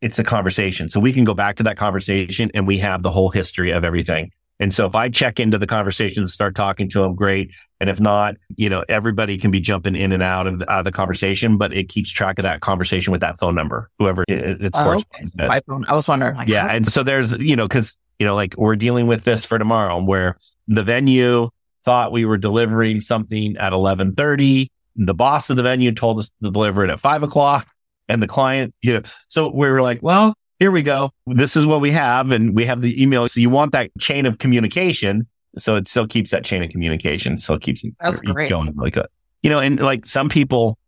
it's 0.00 0.18
a 0.18 0.24
conversation. 0.24 0.88
So 0.88 1.00
we 1.00 1.12
can 1.12 1.24
go 1.24 1.34
back 1.34 1.56
to 1.56 1.62
that 1.64 1.76
conversation 1.76 2.50
and 2.54 2.66
we 2.66 2.78
have 2.78 3.02
the 3.02 3.10
whole 3.10 3.30
history 3.30 3.70
of 3.70 3.84
everything. 3.84 4.30
And 4.58 4.74
so 4.74 4.86
if 4.86 4.94
I 4.94 5.08
check 5.08 5.40
into 5.40 5.56
the 5.56 5.66
conversation 5.66 6.22
and 6.22 6.28
start 6.28 6.54
talking 6.54 6.88
to 6.90 7.00
them, 7.00 7.14
great. 7.14 7.50
And 7.80 7.88
if 7.88 7.98
not, 7.98 8.34
you 8.56 8.68
know, 8.68 8.84
everybody 8.90 9.38
can 9.38 9.50
be 9.50 9.58
jumping 9.58 9.96
in 9.96 10.12
and 10.12 10.22
out 10.22 10.46
of 10.46 10.58
the, 10.58 10.70
out 10.70 10.80
of 10.80 10.84
the 10.84 10.92
conversation, 10.92 11.56
but 11.56 11.74
it 11.74 11.88
keeps 11.88 12.10
track 12.10 12.38
of 12.38 12.42
that 12.42 12.60
conversation 12.60 13.10
with 13.10 13.22
that 13.22 13.38
phone 13.38 13.54
number, 13.54 13.90
whoever 13.98 14.22
it, 14.28 14.60
it's 14.60 14.78
oh, 14.78 15.00
my 15.34 15.60
phone. 15.66 15.86
I 15.88 15.94
was 15.94 16.06
wondering. 16.06 16.36
Like, 16.36 16.48
yeah. 16.48 16.66
And 16.66 16.86
so 16.86 17.02
there's, 17.02 17.38
you 17.38 17.56
know, 17.56 17.68
cause, 17.68 17.96
you 18.18 18.26
know, 18.26 18.34
like 18.34 18.54
we're 18.58 18.76
dealing 18.76 19.06
with 19.06 19.24
this 19.24 19.46
for 19.46 19.58
tomorrow 19.58 20.02
where 20.02 20.36
the 20.68 20.82
venue 20.82 21.48
thought 21.84 22.12
we 22.12 22.24
were 22.24 22.36
delivering 22.36 23.00
something 23.00 23.56
at 23.56 23.72
1130. 23.72 24.70
The 24.96 25.14
boss 25.14 25.50
of 25.50 25.56
the 25.56 25.62
venue 25.62 25.92
told 25.92 26.18
us 26.18 26.30
to 26.42 26.50
deliver 26.50 26.84
it 26.84 26.90
at 26.90 27.00
five 27.00 27.22
o'clock 27.22 27.68
and 28.08 28.22
the 28.22 28.26
client, 28.26 28.74
you 28.82 28.94
know, 28.94 29.02
so 29.28 29.48
we 29.48 29.68
were 29.68 29.82
like, 29.82 30.02
well, 30.02 30.34
here 30.58 30.70
we 30.70 30.82
go. 30.82 31.10
This 31.26 31.56
is 31.56 31.64
what 31.64 31.80
we 31.80 31.92
have. 31.92 32.30
And 32.32 32.54
we 32.54 32.66
have 32.66 32.82
the 32.82 33.00
email. 33.00 33.26
So 33.28 33.40
you 33.40 33.48
want 33.50 33.72
that 33.72 33.90
chain 33.98 34.26
of 34.26 34.38
communication. 34.38 35.26
So 35.58 35.76
it 35.76 35.88
still 35.88 36.06
keeps 36.06 36.30
that 36.32 36.44
chain 36.44 36.62
of 36.62 36.70
communication, 36.70 37.38
still 37.38 37.58
keeps 37.58 37.82
it 37.82 37.94
That's 38.00 38.20
great. 38.20 38.50
going 38.50 38.72
really 38.76 38.90
good. 38.90 39.06
You 39.42 39.50
know, 39.50 39.58
and 39.58 39.80
like 39.80 40.06
some 40.06 40.28
people, 40.28 40.78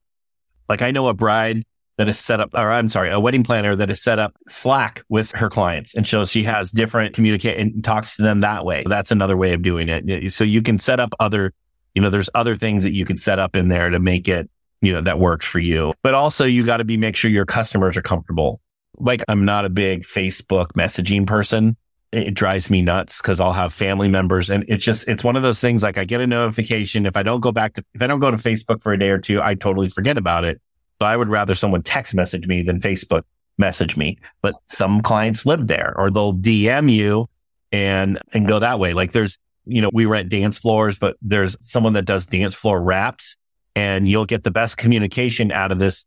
like 0.68 0.82
I 0.82 0.90
know 0.90 1.08
a 1.08 1.14
bride 1.14 1.64
that 1.98 2.08
is 2.08 2.18
set 2.18 2.40
up, 2.40 2.50
or 2.54 2.70
I'm 2.70 2.88
sorry, 2.88 3.10
a 3.10 3.20
wedding 3.20 3.44
planner 3.44 3.76
that 3.76 3.90
is 3.90 4.02
set 4.02 4.18
up 4.18 4.34
Slack 4.48 5.02
with 5.08 5.30
her 5.32 5.50
clients. 5.50 5.94
And 5.94 6.06
so 6.06 6.24
she 6.24 6.42
has 6.44 6.70
different 6.70 7.14
communicate 7.14 7.58
and 7.58 7.84
talks 7.84 8.16
to 8.16 8.22
them 8.22 8.40
that 8.40 8.64
way. 8.64 8.82
That's 8.86 9.10
another 9.10 9.36
way 9.36 9.52
of 9.52 9.62
doing 9.62 9.88
it. 9.90 10.32
So 10.32 10.44
you 10.44 10.62
can 10.62 10.78
set 10.78 11.00
up 11.00 11.10
other, 11.20 11.52
you 11.94 12.00
know, 12.00 12.10
there's 12.10 12.30
other 12.34 12.56
things 12.56 12.82
that 12.84 12.92
you 12.92 13.04
can 13.04 13.18
set 13.18 13.38
up 13.38 13.54
in 13.54 13.68
there 13.68 13.90
to 13.90 14.00
make 14.00 14.26
it, 14.26 14.50
you 14.80 14.92
know, 14.92 15.02
that 15.02 15.18
works 15.18 15.46
for 15.46 15.58
you. 15.58 15.92
But 16.02 16.14
also 16.14 16.44
you 16.46 16.64
got 16.64 16.78
to 16.78 16.84
be, 16.84 16.96
make 16.96 17.14
sure 17.14 17.30
your 17.30 17.46
customers 17.46 17.96
are 17.96 18.02
comfortable 18.02 18.60
like 18.98 19.22
I'm 19.28 19.44
not 19.44 19.64
a 19.64 19.70
big 19.70 20.02
Facebook 20.02 20.68
messaging 20.72 21.26
person. 21.26 21.76
It 22.10 22.34
drives 22.34 22.68
me 22.68 22.82
nuts 22.82 23.22
because 23.22 23.40
I'll 23.40 23.52
have 23.52 23.72
family 23.72 24.08
members 24.08 24.50
and 24.50 24.64
it's 24.68 24.84
just, 24.84 25.08
it's 25.08 25.24
one 25.24 25.34
of 25.34 25.42
those 25.42 25.60
things 25.60 25.82
like 25.82 25.96
I 25.96 26.04
get 26.04 26.20
a 26.20 26.26
notification. 26.26 27.06
If 27.06 27.16
I 27.16 27.22
don't 27.22 27.40
go 27.40 27.52
back 27.52 27.74
to, 27.74 27.84
if 27.94 28.02
I 28.02 28.06
don't 28.06 28.20
go 28.20 28.30
to 28.30 28.36
Facebook 28.36 28.82
for 28.82 28.92
a 28.92 28.98
day 28.98 29.08
or 29.08 29.18
two, 29.18 29.40
I 29.40 29.54
totally 29.54 29.88
forget 29.88 30.18
about 30.18 30.44
it. 30.44 30.60
So 31.02 31.06
I 31.06 31.16
would 31.16 31.30
rather 31.30 31.56
someone 31.56 31.82
text 31.82 32.14
message 32.14 32.46
me 32.46 32.62
than 32.62 32.78
Facebook 32.78 33.24
message 33.58 33.96
me. 33.96 34.18
But 34.40 34.54
some 34.68 35.02
clients 35.02 35.44
live 35.44 35.66
there 35.66 35.94
or 35.96 36.12
they'll 36.12 36.32
DM 36.32 36.88
you 36.92 37.28
and, 37.72 38.20
and 38.32 38.46
go 38.46 38.60
that 38.60 38.78
way. 38.78 38.94
Like 38.94 39.10
there's, 39.10 39.36
you 39.66 39.82
know, 39.82 39.90
we 39.92 40.06
rent 40.06 40.28
dance 40.28 40.60
floors, 40.60 41.00
but 41.00 41.16
there's 41.20 41.56
someone 41.60 41.94
that 41.94 42.04
does 42.04 42.28
dance 42.28 42.54
floor 42.54 42.80
wraps 42.80 43.34
and 43.74 44.08
you'll 44.08 44.26
get 44.26 44.44
the 44.44 44.52
best 44.52 44.76
communication 44.76 45.50
out 45.50 45.72
of 45.72 45.80
this 45.80 46.06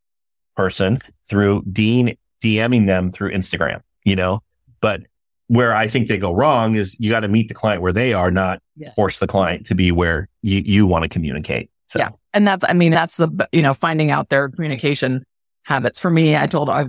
person 0.56 1.00
through 1.28 1.64
Dean 1.70 2.16
DMing 2.42 2.88
them 2.88 3.12
through 3.12 3.34
Instagram, 3.34 3.82
you 4.06 4.16
know, 4.16 4.44
but 4.80 5.02
where 5.48 5.76
I 5.76 5.90
think 5.90 6.08
they 6.08 6.20
go 6.20 6.32
wrong 6.32 6.76
is 6.76 6.96
you 7.02 7.10
got 7.10 7.20
to 7.20 7.28
meet 7.28 7.50
the 7.50 7.54
client 7.54 7.82
where 7.82 7.92
they 7.92 8.14
are, 8.14 8.32
not 8.32 8.62
yes. 8.78 8.96
force 8.96 9.20
the 9.20 9.28
client 9.28 9.66
to 9.66 9.76
be 9.76 9.92
where 9.92 10.30
you, 10.42 10.62
you 10.66 10.88
want 10.88 11.04
to 11.04 11.10
communicate. 11.10 11.70
So. 11.88 12.00
Yeah. 12.00 12.12
And 12.36 12.46
that's, 12.46 12.66
I 12.68 12.74
mean, 12.74 12.92
that's 12.92 13.16
the, 13.18 13.48
you 13.52 13.62
know, 13.62 13.74
finding 13.74 14.12
out 14.12 14.30
their 14.30 14.50
communication 14.50 15.26
habits. 15.64 15.98
For 15.98 16.12
me, 16.12 16.36
I 16.36 16.46
told, 16.46 16.70
I, 16.70 16.84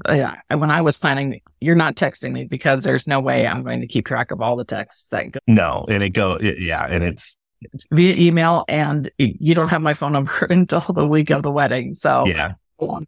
when 0.54 0.70
I 0.70 0.82
was 0.82 0.98
planning, 0.98 1.40
you're 1.60 1.76
not 1.76 1.94
texting 1.94 2.32
me 2.32 2.44
because 2.44 2.82
there's 2.84 3.06
no 3.06 3.20
way 3.20 3.46
I'm 3.46 3.62
going 3.62 3.80
to 3.80 3.86
keep 3.86 4.06
track 4.06 4.32
of 4.32 4.42
all 4.42 4.56
the 4.56 4.64
texts 4.64 5.06
that 5.12 5.30
go. 5.30 5.40
No. 5.46 5.86
And 5.88 6.02
it 6.02 6.10
go, 6.10 6.34
it, 6.34 6.58
yeah. 6.60 6.84
And 6.84 7.04
it's, 7.04 7.36
it's 7.62 7.86
via 7.92 8.14
email 8.16 8.64
and 8.68 9.08
you 9.18 9.54
don't 9.54 9.68
have 9.68 9.80
my 9.80 9.94
phone 9.94 10.12
number 10.12 10.46
until 10.50 10.80
the 10.80 11.06
week 11.06 11.30
of 11.30 11.42
the 11.42 11.50
wedding. 11.50 11.94
So 11.94 12.26
yeah, 12.26 12.54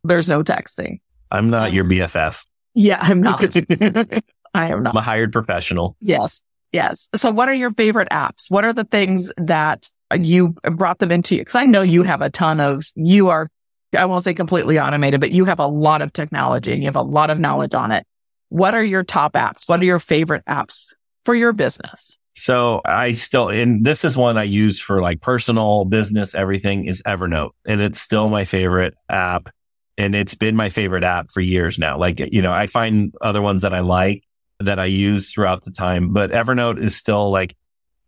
there's 0.04 0.28
no 0.28 0.42
texting. 0.42 1.00
I'm 1.30 1.50
not 1.50 1.72
your 1.72 1.84
BFF. 1.84 2.46
Yeah, 2.74 2.98
I'm 3.00 3.20
not. 3.20 3.42
I 4.54 4.72
am 4.72 4.82
not. 4.82 4.94
I'm 4.94 4.96
a 4.96 5.02
hired 5.02 5.32
professional. 5.32 5.96
Yes. 6.00 6.42
Yes. 6.72 7.08
So 7.14 7.30
what 7.30 7.48
are 7.48 7.54
your 7.54 7.72
favorite 7.72 8.08
apps? 8.10 8.50
What 8.50 8.64
are 8.64 8.72
the 8.72 8.84
things 8.84 9.32
that 9.36 9.88
you 10.16 10.54
brought 10.62 10.98
them 10.98 11.12
into? 11.12 11.36
You? 11.36 11.44
Cause 11.44 11.54
I 11.54 11.66
know 11.66 11.82
you 11.82 12.02
have 12.02 12.22
a 12.22 12.30
ton 12.30 12.60
of, 12.60 12.84
you 12.94 13.28
are, 13.28 13.48
I 13.96 14.04
won't 14.04 14.24
say 14.24 14.34
completely 14.34 14.78
automated, 14.78 15.20
but 15.20 15.30
you 15.30 15.44
have 15.46 15.58
a 15.58 15.66
lot 15.66 16.02
of 16.02 16.12
technology 16.12 16.72
and 16.72 16.82
you 16.82 16.88
have 16.88 16.96
a 16.96 17.02
lot 17.02 17.30
of 17.30 17.38
knowledge 17.38 17.74
on 17.74 17.92
it. 17.92 18.06
What 18.48 18.74
are 18.74 18.82
your 18.82 19.02
top 19.02 19.34
apps? 19.34 19.68
What 19.68 19.80
are 19.80 19.84
your 19.84 19.98
favorite 19.98 20.44
apps 20.46 20.94
for 21.24 21.34
your 21.34 21.52
business? 21.52 22.18
So 22.36 22.80
I 22.84 23.12
still, 23.12 23.48
and 23.48 23.84
this 23.84 24.04
is 24.04 24.16
one 24.16 24.38
I 24.38 24.44
use 24.44 24.80
for 24.80 25.02
like 25.02 25.20
personal 25.20 25.84
business, 25.84 26.34
everything 26.34 26.84
is 26.84 27.02
Evernote 27.02 27.50
and 27.66 27.80
it's 27.80 28.00
still 28.00 28.28
my 28.28 28.44
favorite 28.44 28.94
app 29.08 29.48
and 29.98 30.14
it's 30.14 30.34
been 30.34 30.54
my 30.54 30.68
favorite 30.68 31.02
app 31.02 31.32
for 31.32 31.40
years 31.40 31.78
now. 31.78 31.98
Like, 31.98 32.20
you 32.32 32.40
know, 32.40 32.52
I 32.52 32.68
find 32.68 33.12
other 33.20 33.42
ones 33.42 33.62
that 33.62 33.74
I 33.74 33.80
like 33.80 34.22
that 34.60 34.78
I 34.78 34.84
use 34.84 35.32
throughout 35.32 35.64
the 35.64 35.72
time, 35.72 36.12
but 36.12 36.30
Evernote 36.30 36.80
is 36.80 36.94
still 36.94 37.30
like, 37.30 37.56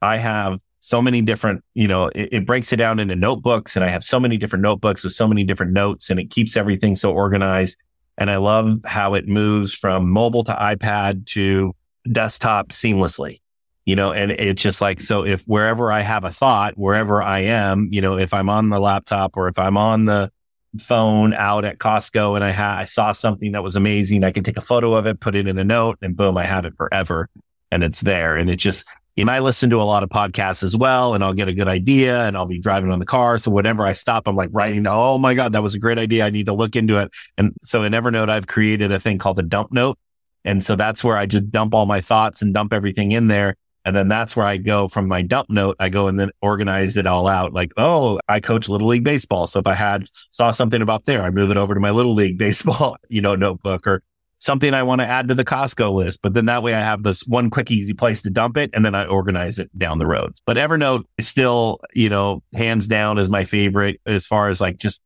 I 0.00 0.16
have 0.16 0.60
so 0.80 1.00
many 1.00 1.22
different, 1.22 1.62
you 1.74 1.86
know, 1.86 2.08
it, 2.08 2.28
it, 2.32 2.46
breaks 2.46 2.72
it 2.72 2.76
down 2.76 2.98
into 2.98 3.14
notebooks 3.14 3.76
and 3.76 3.84
I 3.84 3.88
have 3.88 4.02
so 4.02 4.18
many 4.18 4.36
different 4.36 4.62
notebooks 4.62 5.04
with 5.04 5.12
so 5.12 5.28
many 5.28 5.44
different 5.44 5.72
notes 5.72 6.10
and 6.10 6.18
it 6.18 6.30
keeps 6.30 6.56
everything 6.56 6.96
so 6.96 7.12
organized. 7.12 7.76
And 8.18 8.30
I 8.30 8.36
love 8.36 8.80
how 8.84 9.14
it 9.14 9.28
moves 9.28 9.72
from 9.72 10.10
mobile 10.10 10.44
to 10.44 10.52
iPad 10.52 11.26
to 11.26 11.74
desktop 12.10 12.70
seamlessly, 12.70 13.40
you 13.84 13.94
know, 13.94 14.12
and 14.12 14.32
it's 14.32 14.62
just 14.62 14.80
like, 14.80 15.00
so 15.00 15.24
if 15.24 15.42
wherever 15.44 15.92
I 15.92 16.00
have 16.00 16.24
a 16.24 16.30
thought, 16.30 16.76
wherever 16.76 17.22
I 17.22 17.40
am, 17.40 17.88
you 17.92 18.00
know, 18.00 18.18
if 18.18 18.32
I'm 18.32 18.48
on 18.48 18.70
the 18.70 18.80
laptop 18.80 19.36
or 19.36 19.48
if 19.48 19.58
I'm 19.58 19.76
on 19.76 20.06
the, 20.06 20.32
phone 20.78 21.34
out 21.34 21.64
at 21.64 21.78
Costco 21.78 22.36
and 22.36 22.44
I 22.44 22.50
had, 22.50 22.78
I 22.78 22.84
saw 22.84 23.12
something 23.12 23.52
that 23.52 23.62
was 23.62 23.76
amazing. 23.76 24.22
I 24.22 24.30
can 24.30 24.44
take 24.44 24.56
a 24.56 24.60
photo 24.60 24.94
of 24.94 25.06
it, 25.06 25.20
put 25.20 25.34
it 25.34 25.48
in 25.48 25.58
a 25.58 25.64
note 25.64 25.98
and 26.00 26.16
boom, 26.16 26.36
I 26.36 26.44
have 26.44 26.64
it 26.64 26.76
forever 26.76 27.28
and 27.70 27.82
it's 27.82 28.00
there. 28.00 28.36
And 28.36 28.48
it 28.48 28.56
just, 28.56 28.84
and 29.16 29.30
I 29.30 29.40
listen 29.40 29.70
to 29.70 29.80
a 29.80 29.84
lot 29.84 30.02
of 30.02 30.08
podcasts 30.08 30.62
as 30.62 30.76
well 30.76 31.14
and 31.14 31.22
I'll 31.22 31.34
get 31.34 31.48
a 31.48 31.52
good 31.52 31.68
idea 31.68 32.24
and 32.24 32.36
I'll 32.36 32.46
be 32.46 32.58
driving 32.58 32.90
on 32.90 32.98
the 32.98 33.06
car. 33.06 33.38
So 33.38 33.50
whenever 33.50 33.84
I 33.84 33.92
stop, 33.92 34.26
I'm 34.26 34.36
like 34.36 34.50
writing, 34.52 34.86
Oh 34.88 35.18
my 35.18 35.34
God, 35.34 35.52
that 35.52 35.62
was 35.62 35.74
a 35.74 35.78
great 35.78 35.98
idea. 35.98 36.24
I 36.24 36.30
need 36.30 36.46
to 36.46 36.52
look 36.52 36.76
into 36.76 36.98
it. 36.98 37.10
And 37.36 37.52
so 37.62 37.82
in 37.82 37.92
Evernote, 37.92 38.28
I've 38.28 38.46
created 38.46 38.92
a 38.92 39.00
thing 39.00 39.18
called 39.18 39.38
a 39.38 39.42
dump 39.42 39.72
note. 39.72 39.98
And 40.44 40.64
so 40.64 40.74
that's 40.76 41.04
where 41.04 41.16
I 41.16 41.26
just 41.26 41.50
dump 41.50 41.74
all 41.74 41.86
my 41.86 42.00
thoughts 42.00 42.40
and 42.40 42.54
dump 42.54 42.72
everything 42.72 43.12
in 43.12 43.26
there. 43.26 43.56
And 43.84 43.96
then 43.96 44.08
that's 44.08 44.36
where 44.36 44.46
I 44.46 44.58
go 44.58 44.88
from 44.88 45.08
my 45.08 45.22
dump 45.22 45.48
note. 45.48 45.76
I 45.80 45.88
go 45.88 46.06
and 46.06 46.20
then 46.20 46.30
organize 46.42 46.96
it 46.96 47.06
all 47.06 47.26
out. 47.26 47.54
Like, 47.54 47.72
oh, 47.76 48.20
I 48.28 48.40
coach 48.40 48.68
little 48.68 48.88
league 48.88 49.04
baseball. 49.04 49.46
So 49.46 49.58
if 49.58 49.66
I 49.66 49.74
had 49.74 50.06
saw 50.30 50.50
something 50.50 50.82
about 50.82 51.06
there, 51.06 51.22
I 51.22 51.30
move 51.30 51.50
it 51.50 51.56
over 51.56 51.74
to 51.74 51.80
my 51.80 51.90
little 51.90 52.14
league 52.14 52.38
baseball, 52.38 52.96
you 53.08 53.22
know, 53.22 53.34
notebook 53.36 53.86
or 53.86 54.02
something 54.40 54.74
I 54.74 54.82
want 54.82 55.00
to 55.00 55.06
add 55.06 55.28
to 55.28 55.34
the 55.34 55.44
Costco 55.44 55.94
list. 55.94 56.20
But 56.22 56.34
then 56.34 56.46
that 56.46 56.62
way 56.62 56.74
I 56.74 56.80
have 56.80 57.02
this 57.02 57.22
one 57.26 57.50
quick, 57.50 57.70
easy 57.70 57.94
place 57.94 58.22
to 58.22 58.30
dump 58.30 58.56
it. 58.56 58.70
And 58.74 58.84
then 58.84 58.94
I 58.94 59.06
organize 59.06 59.58
it 59.58 59.70
down 59.78 59.98
the 59.98 60.06
road. 60.06 60.34
But 60.44 60.56
Evernote 60.56 61.04
is 61.18 61.28
still, 61.28 61.78
you 61.94 62.08
know, 62.08 62.42
hands 62.54 62.88
down 62.88 63.18
is 63.18 63.28
my 63.28 63.44
favorite 63.44 64.00
as 64.06 64.26
far 64.26 64.48
as 64.48 64.60
like 64.60 64.78
just 64.78 65.00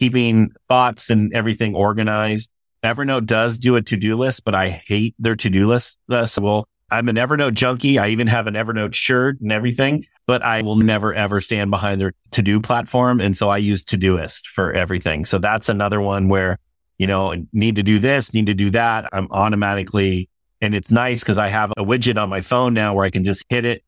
keeping 0.00 0.50
thoughts 0.68 1.10
and 1.10 1.32
everything 1.32 1.74
organized. 1.74 2.50
Evernote 2.82 3.26
does 3.26 3.58
do 3.58 3.76
a 3.76 3.82
to-do 3.82 4.16
list, 4.16 4.44
but 4.44 4.54
I 4.54 4.68
hate 4.68 5.14
their 5.18 5.36
to-do 5.36 5.68
list. 5.68 5.98
Uh, 6.10 6.26
so 6.26 6.42
we'll 6.42 6.68
I'm 6.90 7.08
an 7.08 7.16
Evernote 7.16 7.54
junkie. 7.54 7.98
I 7.98 8.08
even 8.08 8.26
have 8.26 8.46
an 8.46 8.54
Evernote 8.54 8.94
shirt 8.94 9.40
and 9.40 9.50
everything, 9.50 10.04
but 10.26 10.42
I 10.42 10.62
will 10.62 10.76
never 10.76 11.12
ever 11.14 11.40
stand 11.40 11.70
behind 11.70 12.00
their 12.00 12.12
to 12.32 12.42
do 12.42 12.60
platform. 12.60 13.20
And 13.20 13.36
so 13.36 13.48
I 13.48 13.56
use 13.56 13.84
Todoist 13.84 14.46
for 14.46 14.72
everything. 14.72 15.24
So 15.24 15.38
that's 15.38 15.68
another 15.68 16.00
one 16.00 16.28
where, 16.28 16.58
you 17.04 17.08
know, 17.08 17.34
need 17.52 17.76
to 17.76 17.82
do 17.82 17.98
this, 17.98 18.32
need 18.32 18.46
to 18.46 18.54
do 18.54 18.70
that. 18.70 19.06
I'm 19.12 19.28
automatically, 19.30 20.30
and 20.62 20.74
it's 20.74 20.90
nice 20.90 21.20
because 21.20 21.36
I 21.36 21.48
have 21.48 21.70
a 21.76 21.84
widget 21.84 22.16
on 22.16 22.30
my 22.30 22.40
phone 22.40 22.72
now 22.72 22.94
where 22.94 23.04
I 23.04 23.10
can 23.10 23.26
just 23.26 23.44
hit 23.50 23.66
it, 23.66 23.84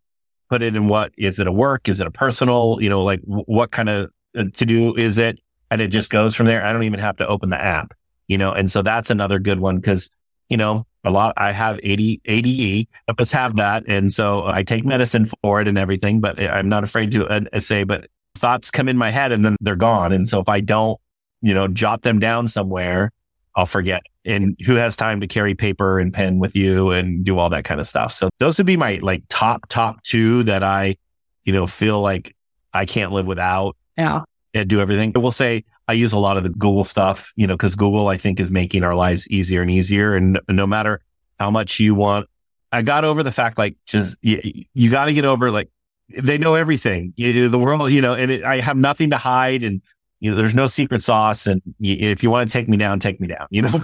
put 0.51 0.61
it 0.61 0.77
in 0.77 0.87
what 0.89 1.15
is 1.17 1.39
it 1.39 1.47
a 1.47 1.53
work? 1.53 1.89
Is 1.89 1.99
it 1.99 2.07
a 2.07 2.11
personal? 2.11 2.77
You 2.79 2.91
know, 2.91 3.03
like 3.03 3.23
what 3.25 3.71
kind 3.71 3.89
of 3.89 4.11
uh, 4.37 4.45
to 4.53 4.67
do 4.67 4.95
is 4.95 5.17
it? 5.17 5.39
And 5.71 5.81
it 5.81 5.89
just 5.89 6.11
goes 6.11 6.35
from 6.35 6.45
there. 6.45 6.63
I 6.63 6.75
don't 6.75 6.83
even 6.83 7.01
have 7.01 7.17
to 7.17 7.27
open 7.27 7.49
the 7.49 7.59
app, 7.59 7.95
you 8.29 8.37
know, 8.37 8.53
and 8.53 8.71
so 8.71 8.83
that's 8.83 9.11
another 9.11 9.39
good 9.39 9.61
one 9.61 9.77
because, 9.77 10.11
you 10.51 10.59
know, 10.59 10.87
a 11.03 11.11
lot. 11.11 11.33
I 11.39 11.53
have 11.53 11.79
AD, 11.79 12.01
ADE. 12.27 12.87
Us 13.19 13.33
have 13.33 13.57
that. 13.57 13.85
And 13.89 14.13
so 14.13 14.45
I 14.47 14.63
take 14.63 14.85
medicine 14.85 15.25
for 15.41 15.63
it 15.63 15.69
and 15.69 15.79
everything, 15.79 16.21
but 16.21 16.39
I'm 16.39 16.69
not 16.69 16.85
afraid 16.85 17.13
to 17.13 17.27
uh, 17.29 17.61
say, 17.61 17.85
but 17.85 18.09
thoughts 18.37 18.71
come 18.71 18.91
in 18.91 18.99
my 18.99 19.09
head 19.09 19.33
and 19.33 19.43
then 19.43 19.57
they're 19.63 19.75
gone. 19.75 20.13
And 20.13 20.29
so 20.29 20.41
if 20.41 20.51
I 20.51 20.61
don't, 20.61 21.01
you 21.43 21.55
know, 21.55 21.69
jot 21.69 22.03
them 22.03 22.19
down 22.19 22.49
somewhere, 22.49 23.13
I'll 23.55 23.67
forget. 23.67 24.03
And 24.25 24.57
who 24.67 24.75
has 24.75 24.97
time 24.97 25.21
to 25.21 25.27
carry 25.27 25.55
paper 25.55 25.99
and 25.99 26.13
pen 26.13 26.39
with 26.39 26.57
you 26.57 26.91
and 26.91 27.25
do 27.25 27.39
all 27.39 27.51
that 27.51 27.65
kind 27.65 27.81
of 27.81 27.87
stuff? 27.87 28.13
So 28.13 28.29
those 28.39 28.59
would 28.59 28.67
be 28.67 28.77
my 28.77 28.99
like 29.03 29.23
top, 29.29 29.67
top 29.69 30.03
two 30.03 30.43
that 30.45 30.63
I, 30.63 30.97
you 31.45 31.53
know, 31.53 31.67
feel 31.67 32.01
like 32.01 32.35
I 32.73 32.85
can't 32.85 33.13
live 33.13 33.27
without. 33.27 33.77
Yeah. 33.97 34.23
And 34.53 34.69
do 34.69 34.81
everything. 34.81 35.13
I 35.15 35.19
will 35.19 35.33
say 35.33 35.65
I 35.87 35.93
use 35.93 36.15
a 36.15 36.19
lot 36.19 36.39
of 36.39 36.43
the 36.43 36.49
Google 36.49 36.85
stuff, 36.85 37.33
you 37.37 37.47
know, 37.47 37.55
because 37.55 37.77
Google, 37.77 38.09
I 38.09 38.17
think, 38.17 38.41
is 38.41 38.51
making 38.51 38.85
our 38.85 38.95
lives 38.95 39.29
easier 39.29 39.61
and 39.61 39.71
easier. 39.71 40.15
And 40.15 40.41
no 40.49 40.67
matter 40.67 41.03
how 41.39 41.51
much 41.51 41.79
you 41.79 41.95
want, 41.95 42.27
I 42.73 42.81
got 42.81 43.05
over 43.05 43.23
the 43.23 43.33
fact, 43.33 43.59
like, 43.59 43.77
just 43.87 44.17
you, 44.23 44.65
you 44.73 44.91
got 44.91 45.05
to 45.05 45.13
get 45.13 45.27
over, 45.27 45.51
like, 45.51 45.69
they 46.09 46.39
know 46.39 46.55
everything. 46.55 47.13
You, 47.17 47.33
do 47.33 47.49
the 47.49 47.59
world, 47.59 47.91
you 47.91 48.01
know, 48.01 48.15
and 48.15 48.31
it, 48.31 48.45
I 48.45 48.61
have 48.61 48.77
nothing 48.77 49.11
to 49.11 49.19
hide, 49.19 49.63
and 49.63 49.83
you 50.21 50.31
know, 50.31 50.37
there's 50.37 50.55
no 50.55 50.67
secret 50.67 51.03
sauce. 51.03 51.47
And 51.47 51.61
if 51.81 52.23
you 52.23 52.31
want 52.31 52.49
to 52.49 52.53
take 52.53 52.69
me 52.69 52.77
down, 52.77 53.01
take 53.01 53.21
me 53.21 53.29
down. 53.29 53.47
You 53.51 53.63
know, 53.63 53.81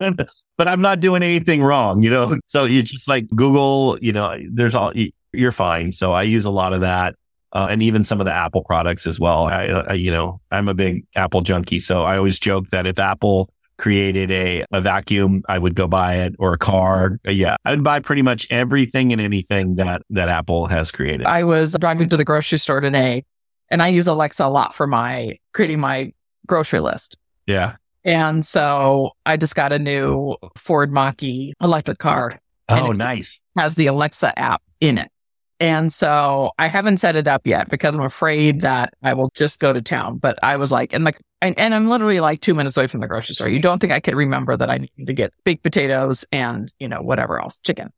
but 0.56 0.68
I'm 0.68 0.80
not 0.80 1.00
doing 1.00 1.22
anything 1.22 1.62
wrong. 1.62 2.02
You 2.02 2.10
know, 2.10 2.38
so 2.46 2.64
you 2.64 2.82
just 2.82 3.08
like 3.08 3.28
Google. 3.28 3.98
You 4.00 4.12
know, 4.12 4.38
there's 4.50 4.74
all 4.74 4.92
you're 5.32 5.52
fine. 5.52 5.92
So 5.92 6.12
I 6.12 6.22
use 6.22 6.44
a 6.44 6.50
lot 6.50 6.72
of 6.72 6.80
that. 6.80 7.14
Uh, 7.52 7.68
and 7.70 7.82
even 7.82 8.04
some 8.04 8.20
of 8.20 8.26
the 8.26 8.34
Apple 8.34 8.62
products 8.64 9.06
as 9.06 9.18
well. 9.18 9.44
I, 9.44 9.66
I, 9.66 9.92
you 9.94 10.10
know, 10.10 10.40
I'm 10.50 10.68
a 10.68 10.74
big 10.74 11.06
Apple 11.14 11.40
junkie. 11.40 11.80
So 11.80 12.02
I 12.02 12.18
always 12.18 12.38
joke 12.38 12.66
that 12.66 12.86
if 12.86 12.98
Apple 12.98 13.48
created 13.78 14.30
a, 14.30 14.64
a 14.72 14.80
vacuum, 14.80 15.42
I 15.48 15.58
would 15.58 15.74
go 15.74 15.86
buy 15.86 16.16
it 16.16 16.34
or 16.38 16.52
a 16.52 16.58
car. 16.58 17.18
Yeah. 17.24 17.56
I 17.64 17.70
would 17.70 17.84
buy 17.84 18.00
pretty 18.00 18.20
much 18.20 18.46
everything 18.50 19.12
and 19.12 19.22
anything 19.22 19.76
that, 19.76 20.02
that 20.10 20.28
Apple 20.28 20.66
has 20.66 20.90
created. 20.90 21.24
I 21.24 21.44
was 21.44 21.74
driving 21.80 22.08
to 22.10 22.16
the 22.16 22.24
grocery 22.24 22.58
store 22.58 22.80
today 22.80 23.24
and 23.70 23.82
I 23.82 23.88
use 23.88 24.06
Alexa 24.06 24.44
a 24.44 24.48
lot 24.48 24.74
for 24.74 24.86
my 24.86 25.38
creating 25.52 25.80
my 25.80 26.12
grocery 26.46 26.80
list. 26.80 27.16
Yeah. 27.46 27.76
And 28.04 28.44
so 28.44 29.10
I 29.24 29.36
just 29.36 29.56
got 29.56 29.72
a 29.72 29.78
new 29.78 30.36
Ford 30.56 30.92
Mach-E 30.92 31.54
electric 31.60 31.98
car. 31.98 32.40
Oh, 32.68 32.92
nice. 32.92 33.40
Has 33.56 33.74
the 33.74 33.86
Alexa 33.86 34.38
app 34.38 34.62
in 34.80 34.98
it. 34.98 35.10
And 35.58 35.92
so 35.92 36.50
I 36.58 36.66
haven't 36.66 36.98
set 36.98 37.16
it 37.16 37.26
up 37.26 37.46
yet 37.46 37.70
because 37.70 37.94
I'm 37.94 38.02
afraid 38.02 38.60
that 38.60 38.92
I 39.02 39.14
will 39.14 39.30
just 39.34 39.58
go 39.58 39.72
to 39.72 39.80
town. 39.80 40.18
But 40.18 40.38
I 40.42 40.56
was 40.56 40.70
like, 40.70 40.92
and 40.92 41.06
the, 41.06 41.14
and, 41.40 41.58
and 41.58 41.74
I'm 41.74 41.88
literally 41.88 42.20
like 42.20 42.40
two 42.40 42.54
minutes 42.54 42.76
away 42.76 42.86
from 42.86 43.00
the 43.00 43.06
grocery 43.06 43.34
store. 43.34 43.48
You 43.48 43.58
don't 43.58 43.78
think 43.78 43.92
I 43.92 44.00
could 44.00 44.14
remember 44.14 44.56
that 44.56 44.70
I 44.70 44.78
need 44.78 45.06
to 45.06 45.14
get 45.14 45.32
baked 45.44 45.62
potatoes 45.62 46.26
and, 46.30 46.72
you 46.78 46.88
know, 46.88 47.00
whatever 47.00 47.40
else, 47.40 47.58
chicken. 47.58 47.90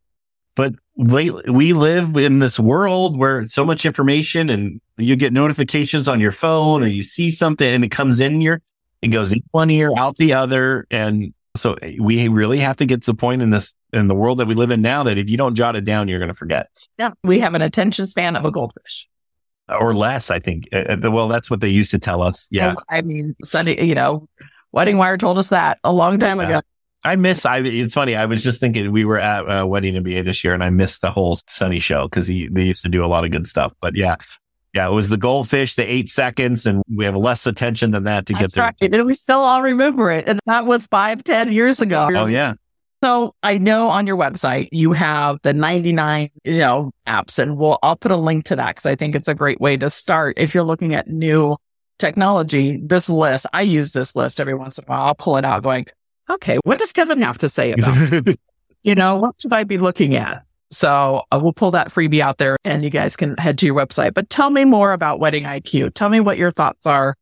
But 0.59 0.75
lately, 0.97 1.53
we 1.53 1.73
live 1.73 2.17
in 2.17 2.41
this 2.41 2.59
world 2.59 3.17
where 3.17 3.47
so 3.47 3.65
much 3.65 3.87
information 3.87 4.51
and 4.51 4.81
you 4.97 5.15
get 5.15 5.33
notifications 5.33 6.09
on 6.09 6.21
your 6.21 6.33
phone 6.33 6.83
or 6.83 6.89
you 6.89 7.05
see 7.05 7.31
something 7.31 7.73
and 7.73 7.85
it 7.85 7.91
comes 7.91 8.19
in 8.19 8.41
your, 8.41 8.61
it 9.01 9.09
goes 9.09 9.33
in 9.33 9.39
one 9.53 9.71
ear, 9.71 9.93
out 9.97 10.17
the 10.17 10.33
other. 10.33 10.85
And 10.91 11.33
so 11.57 11.77
we 12.01 12.27
really 12.27 12.59
have 12.59 12.77
to 12.79 12.87
get 12.87 13.03
to 13.03 13.07
the 13.07 13.15
point 13.15 13.41
in 13.41 13.51
this 13.51 13.73
in 13.93 14.09
the 14.09 14.17
world 14.17 14.39
that 14.39 14.49
we 14.49 14.57
live 14.57 14.73
in 14.73 14.83
now 14.83 15.05
that 15.05 15.17
if 15.17 15.31
you 15.31 15.37
don't 15.37 15.55
jot 15.55 15.77
it 15.77 15.85
down, 15.85 16.09
you're 16.09 16.19
going 16.19 16.27
to 16.27 16.35
forget. 16.35 16.67
Yeah. 16.99 17.13
We 17.23 17.39
have 17.39 17.55
an 17.55 17.63
attention 17.63 18.09
span 18.09 18.35
of 18.35 18.45
a 18.45 18.51
goldfish. 18.51 19.09
Or 19.69 19.95
less, 19.95 20.29
I 20.29 20.41
think. 20.41 20.65
Uh, 20.73 20.97
uh 21.05 21.11
well, 21.13 21.29
that's 21.29 21.49
what 21.49 21.61
they 21.61 21.69
used 21.69 21.93
to 21.93 22.01
tell 22.01 22.21
us. 22.21 22.49
Yeah. 22.51 22.75
I 22.91 23.03
mean, 23.03 23.37
Sunday, 23.45 23.85
you 23.85 23.95
know, 23.95 24.29
Wedding 24.73 24.99
Wire 24.99 25.19
told 25.19 25.39
us 25.39 25.51
that 25.51 25.79
a 25.85 25.93
long 25.93 26.19
time 26.19 26.41
yeah. 26.41 26.49
ago. 26.49 26.61
I 27.05 27.17
miss. 27.17 27.47
I. 27.47 27.59
It's 27.59 27.95
funny. 27.95 28.17
I 28.17 28.27
was 28.27 28.43
just 28.43 28.61
thinking 28.61 28.91
we 28.91 29.05
were 29.05 29.19
at 29.19 29.49
uh, 29.49 29.67
Wedding 29.67 30.03
MBA 30.03 30.25
this 30.25 30.43
year, 30.43 30.55
and 30.55 30.65
I 30.65 30.71
missed 30.71 31.01
the 31.01 31.11
whole 31.11 31.39
Sonny 31.49 31.79
show 31.79 32.09
because 32.09 32.27
he 32.27 32.49
they 32.49 32.65
used 32.65 32.83
to 32.83 32.89
do 32.89 33.05
a 33.05 33.07
lot 33.07 33.25
of 33.25 33.31
good 33.31 33.47
stuff. 33.47 33.73
But 33.81 33.97
yeah, 33.97 34.17
yeah, 34.75 34.89
it 34.89 34.93
was 34.93 35.09
the 35.09 35.17
goldfish, 35.17 35.77
the 35.77 35.91
eight 35.91 36.09
seconds, 36.09 36.67
and 36.67 36.83
we 36.95 37.05
have 37.05 37.17
less 37.17 37.47
attention 37.47 37.93
than 37.93 38.05
that 38.05 38.27
to 38.27 38.33
That's 38.33 38.43
get 38.43 38.53
there. 38.55 38.65
Right. 38.81 38.95
And 38.95 39.07
we 39.07 39.15
still 39.15 39.41
all 39.41 39.63
remember 39.63 40.11
it, 40.11 40.29
and 40.29 40.41
that 40.47 40.67
was 40.67 40.87
five, 40.87 41.23
ten 41.23 41.53
years 41.53 41.81
ago. 41.81 42.11
Oh 42.13 42.27
yeah, 42.27 42.55
so 43.03 43.35
I 43.43 43.59
know 43.59 43.89
on 43.89 44.07
your 44.07 44.17
website 44.17 44.69
you 44.73 44.93
have 44.93 45.39
the 45.43 45.53
99, 45.53 46.31
you 46.45 46.59
know, 46.59 46.91
apps 47.07 47.39
and 47.39 47.57
we'll, 47.57 47.79
I'll 47.83 47.97
put 47.97 48.11
a 48.11 48.17
link 48.17 48.47
to 48.47 48.57
that 48.57 48.75
because 48.75 48.87
I 48.87 48.97
think 48.97 49.15
it's 49.15 49.29
a 49.29 49.35
great 49.35 49.61
way 49.61 49.77
to 49.77 49.89
start. 49.89 50.39
If 50.39 50.53
you're 50.53 50.65
looking 50.65 50.95
at 50.95 51.07
new 51.07 51.57
technology, 51.99 52.77
this 52.83 53.09
list, 53.09 53.47
I 53.53 53.63
use 53.63 53.93
this 53.93 54.17
list 54.17 54.41
every 54.41 54.55
once 54.55 54.79
in 54.79 54.85
a 54.85 54.87
while. 54.89 55.07
I'll 55.07 55.15
pull 55.15 55.37
it 55.37 55.45
out 55.45 55.63
going, 55.63 55.87
okay, 56.31 56.59
what 56.65 56.79
does 56.79 56.93
Kevin 56.93 57.23
have 57.23 57.39
to 57.39 57.49
say 57.49 57.73
about, 57.73 57.97
you 58.83 58.95
know, 58.95 59.17
what 59.17 59.41
should 59.41 59.53
I 59.53 59.65
be 59.65 59.79
looking 59.79 60.15
at? 60.17 60.43
So 60.71 61.23
uh, 61.33 61.41
we'll 61.43 61.53
pull 61.53 61.71
that 61.71 61.89
freebie 61.89 62.21
out 62.21 62.39
there 62.39 62.57
and 62.65 62.85
you 62.85 62.91
guys 62.91 63.17
can 63.17 63.37
head 63.39 63.59
to 63.59 63.67
your 63.67 63.75
website, 63.75 64.15
but 64.15 64.29
tell 64.29 64.51
me 64.51 64.65
more 64.65 64.93
about 64.93 65.19
Wedding 65.19 65.45
IQ. 65.45 65.95
Tell 65.95 66.09
me 66.09 66.21
what 66.21 66.37
your 66.37 66.53
thoughts 66.53 66.85
are 66.87 67.17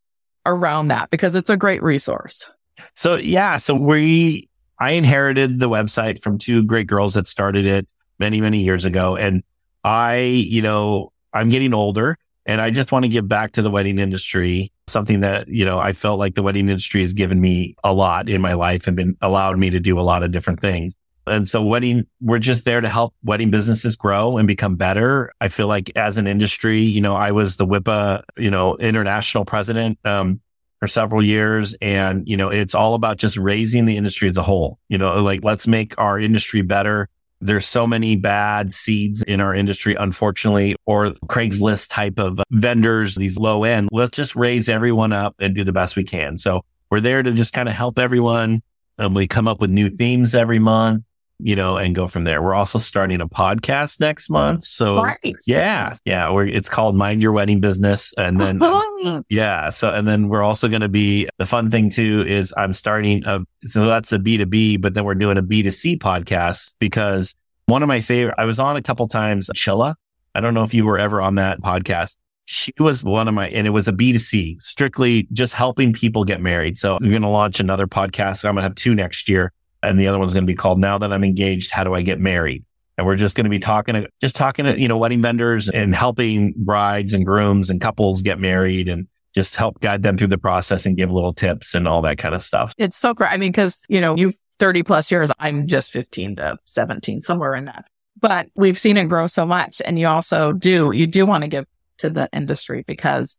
around 0.45 0.89
that 0.89 1.11
because 1.11 1.35
it's 1.35 1.51
a 1.51 1.57
great 1.57 1.83
resource. 1.83 2.53
So 2.95 3.17
yeah, 3.17 3.57
so 3.59 3.75
we 3.75 4.49
I 4.79 4.93
inherited 4.93 5.59
the 5.59 5.69
website 5.69 6.21
from 6.21 6.39
two 6.39 6.63
great 6.65 6.87
girls 6.87 7.15
that 7.15 7.27
started 7.27 7.67
it 7.67 7.87
many, 8.19 8.41
many 8.41 8.61
years 8.61 8.85
ago. 8.85 9.17
And 9.17 9.43
I, 9.85 10.19
you 10.19 10.63
know, 10.63 11.13
I'm 11.33 11.49
getting 11.49 11.73
older 11.73 12.17
and 12.45 12.61
I 12.61 12.71
just 12.71 12.93
want 12.93 13.05
to 13.05 13.09
give 13.09 13.29
back 13.29 13.53
to 13.53 13.63
the 13.63 13.71
wedding 13.71 13.99
industry, 13.99 14.73
something 14.89 15.21
that, 15.21 15.49
you 15.49 15.65
know, 15.65 15.79
I 15.79 15.93
felt 15.93 16.19
like 16.19 16.35
the 16.35 16.43
wedding 16.43 16.69
industry 16.69 17.01
has 17.01 17.13
given 17.13 17.41
me 17.41 17.75
a 17.83 17.93
lot 17.93 18.29
in 18.29 18.41
my 18.41 18.55
life 18.55 18.87
and 18.87 18.97
been 18.97 19.17
allowed 19.21 19.59
me 19.59 19.71
to 19.71 19.81
do 19.81 19.99
a 19.99 20.03
lot 20.03 20.23
of 20.23 20.33
different 20.33 20.61
things. 20.61 20.95
And 21.27 21.49
so 21.49 21.63
wedding, 21.63 22.07
we're 22.21 22.39
just 22.39 22.65
there 22.65 22.81
to 22.81 22.89
help 22.89 23.13
wedding 23.25 23.51
businesses 23.51 23.97
grow 23.97 24.37
and 24.37 24.47
become 24.47 24.77
better. 24.77 25.33
I 25.41 25.49
feel 25.49 25.67
like 25.67 25.91
as 25.97 26.19
an 26.19 26.29
industry, 26.29 26.79
you 26.79 27.01
know, 27.01 27.17
I 27.17 27.33
was 27.33 27.57
the 27.57 27.67
WIPA, 27.67 28.23
you 28.37 28.51
know, 28.51 28.77
international 28.77 29.45
president. 29.45 29.99
Um, 30.05 30.41
for 30.79 30.89
several 30.89 31.25
years. 31.25 31.75
And, 31.81 32.29
you 32.29 32.37
know, 32.37 32.51
it's 32.51 32.75
all 32.75 32.95
about 32.95 33.17
just 33.17 33.37
raising 33.37 33.87
the 33.87 33.97
industry 33.97 34.29
as 34.29 34.37
a 34.37 34.43
whole. 34.43 34.79
You 34.89 34.99
know, 34.99 35.23
like 35.23 35.43
let's 35.43 35.67
make 35.67 35.99
our 35.99 36.19
industry 36.19 36.63
better. 36.63 37.09
There's 37.41 37.67
so 37.67 37.87
many 37.87 38.17
bad 38.17 38.73
seeds 38.73 39.23
in 39.23 39.41
our 39.41 39.55
industry, 39.55 39.95
unfortunately, 39.95 40.77
or 40.87 41.11
Craigslist 41.27 41.91
type 41.91 42.19
of 42.19 42.41
vendors, 42.51 43.15
these 43.15 43.39
low 43.39 43.65
end. 43.65 43.89
Let's 43.93 44.17
just 44.17 44.35
raise 44.35 44.69
everyone 44.69 45.13
up 45.13 45.35
and 45.39 45.55
do 45.55 45.65
the 45.65 45.73
best 45.73 45.97
we 45.97 46.05
can. 46.05 46.39
So 46.39 46.65
we're 46.91 47.01
there 47.01 47.23
to 47.23 47.33
just 47.33 47.53
kind 47.53 47.69
of 47.69 47.75
help 47.75 47.99
everyone. 47.99 48.63
And 48.99 49.15
we 49.15 49.27
come 49.29 49.47
up 49.47 49.61
with 49.61 49.71
new 49.71 49.91
themes 49.91 50.35
every 50.35 50.59
month 50.59 51.05
you 51.39 51.55
know, 51.55 51.77
and 51.77 51.95
go 51.95 52.09
from 52.09 52.25
there. 52.25 52.43
We're 52.43 52.55
also 52.55 52.79
starting 52.79 53.21
a 53.21 53.29
podcast 53.29 54.01
next 54.01 54.31
month. 54.31 54.65
So 54.65 55.03
right. 55.03 55.35
yeah, 55.47 55.95
yeah, 56.05 56.31
we're, 56.31 56.47
it's 56.47 56.69
called 56.69 56.97
Mind 56.97 57.21
Your 57.21 57.33
Wedding 57.33 57.61
Business. 57.61 58.15
And 58.17 58.41
then, 58.61 59.25
yeah. 59.29 59.71
So, 59.71 59.91
and 59.91 60.09
then 60.09 60.29
we're 60.29 60.43
also 60.43 60.69
going 60.69 60.81
to 60.81 60.89
be 60.89 61.29
the 61.39 61.47
fun 61.47 61.71
thing 61.71 61.91
too 61.91 62.25
is 62.27 62.55
I'm 62.57 62.73
starting 62.73 63.25
a, 63.27 63.41
so 63.63 63.87
that's 63.87 64.13
a 64.13 64.19
B2B, 64.19 64.81
but 64.81 64.95
then 64.95 65.05
we're 65.05 65.15
doing 65.15 65.39
a 65.39 65.43
B2C 65.43 65.99
podcast 65.99 66.75
because 66.79 67.35
one 67.67 67.83
of 67.83 67.89
my 67.89 68.01
favorite, 68.01 68.35
I 68.39 68.45
was 68.45 68.59
on 68.59 68.77
a 68.77 68.83
couple 68.83 69.07
times, 69.09 69.51
Chilla. 69.55 69.95
I 70.35 70.41
don't 70.41 70.55
know 70.55 70.65
if 70.65 70.75
you 70.75 70.85
were 70.85 70.99
ever 70.99 71.21
on 71.21 71.37
that 71.37 71.61
podcast. 71.61 72.17
She 72.45 72.73
was 72.79 73.03
one 73.03 73.27
of 73.27 73.35
my, 73.35 73.49
and 73.49 73.67
it 73.67 73.71
was 73.71 73.89
a 73.89 73.93
B2C, 73.93 74.63
strictly 74.63 75.27
just 75.33 75.55
helping 75.55 75.93
people 75.93 76.25
get 76.25 76.41
married. 76.41 76.79
So 76.79 76.97
we're 77.01 77.11
going 77.11 77.23
to 77.23 77.29
launch 77.29 77.59
another 77.59 77.89
podcast. 77.89 78.45
I'm 78.45 78.55
going 78.55 78.63
to 78.63 78.69
have 78.69 78.77
two 78.77 78.95
next 78.95 79.29
year 79.29 79.53
and 79.87 79.99
the 79.99 80.09
other 80.09 80.19
one's 80.19 80.33
going 80.35 80.45
to 80.45 80.51
be 80.51 80.57
called 80.57 80.79
Now 80.79 80.99
That 80.99 81.13
I'm 81.13 81.25
Engaged, 81.25 81.71
How 81.71 81.85
Do 81.85 81.95
I 81.95 82.03
Get 82.03 82.21
Married? 82.21 82.65
And 82.99 83.07
we're 83.07 83.17
just 83.17 83.35
going 83.35 83.45
to 83.45 83.51
be 83.51 83.59
talking 83.59 83.95
to, 83.95 84.09
just 84.21 84.37
talking 84.37 84.65
to, 84.65 84.81
you 84.81 84.89
know, 84.89 84.97
wedding 84.97 85.21
vendors 85.21 85.69
and 85.69 85.95
helping 85.95 86.55
brides 86.57 87.13
and 87.13 87.27
grooms 87.27 87.69
and 87.69 87.81
couples 87.81 88.23
get 88.23 88.39
married 88.39 88.89
and 88.89 89.07
just 89.35 89.55
help 89.55 89.81
guide 89.81 90.03
them 90.03 90.17
through 90.17 90.29
the 90.29 90.39
process 90.39 90.87
and 90.87 90.97
give 90.97 91.13
little 91.13 91.35
tips 91.35 91.75
and 91.75 91.87
all 91.87 92.01
that 92.03 92.17
kind 92.17 92.35
of 92.35 92.41
stuff. 92.41 92.73
It's 92.79 92.97
so 92.97 93.13
great. 93.13 93.31
I 93.31 93.37
mean, 93.37 93.53
cause 93.53 93.85
you 93.89 94.01
know, 94.01 94.17
you've 94.17 94.37
30 94.59 94.83
plus 94.83 95.11
years. 95.11 95.31
I'm 95.39 95.67
just 95.67 95.91
15 95.91 96.37
to 96.37 96.57
17, 96.65 97.21
somewhere 97.21 97.55
in 97.55 97.67
that, 97.67 97.87
but 98.21 98.49
we've 98.57 98.79
seen 98.79 98.97
it 98.97 99.09
grow 99.09 99.27
so 99.27 99.45
much. 99.45 99.83
And 99.85 99.99
you 99.99 100.07
also 100.07 100.53
do, 100.53 100.93
you 100.93 101.07
do 101.07 101.27
want 101.27 101.43
to 101.45 101.49
give 101.49 101.67
to 101.99 102.11
the 102.11 102.29
industry 102.33 102.85
because 102.87 103.39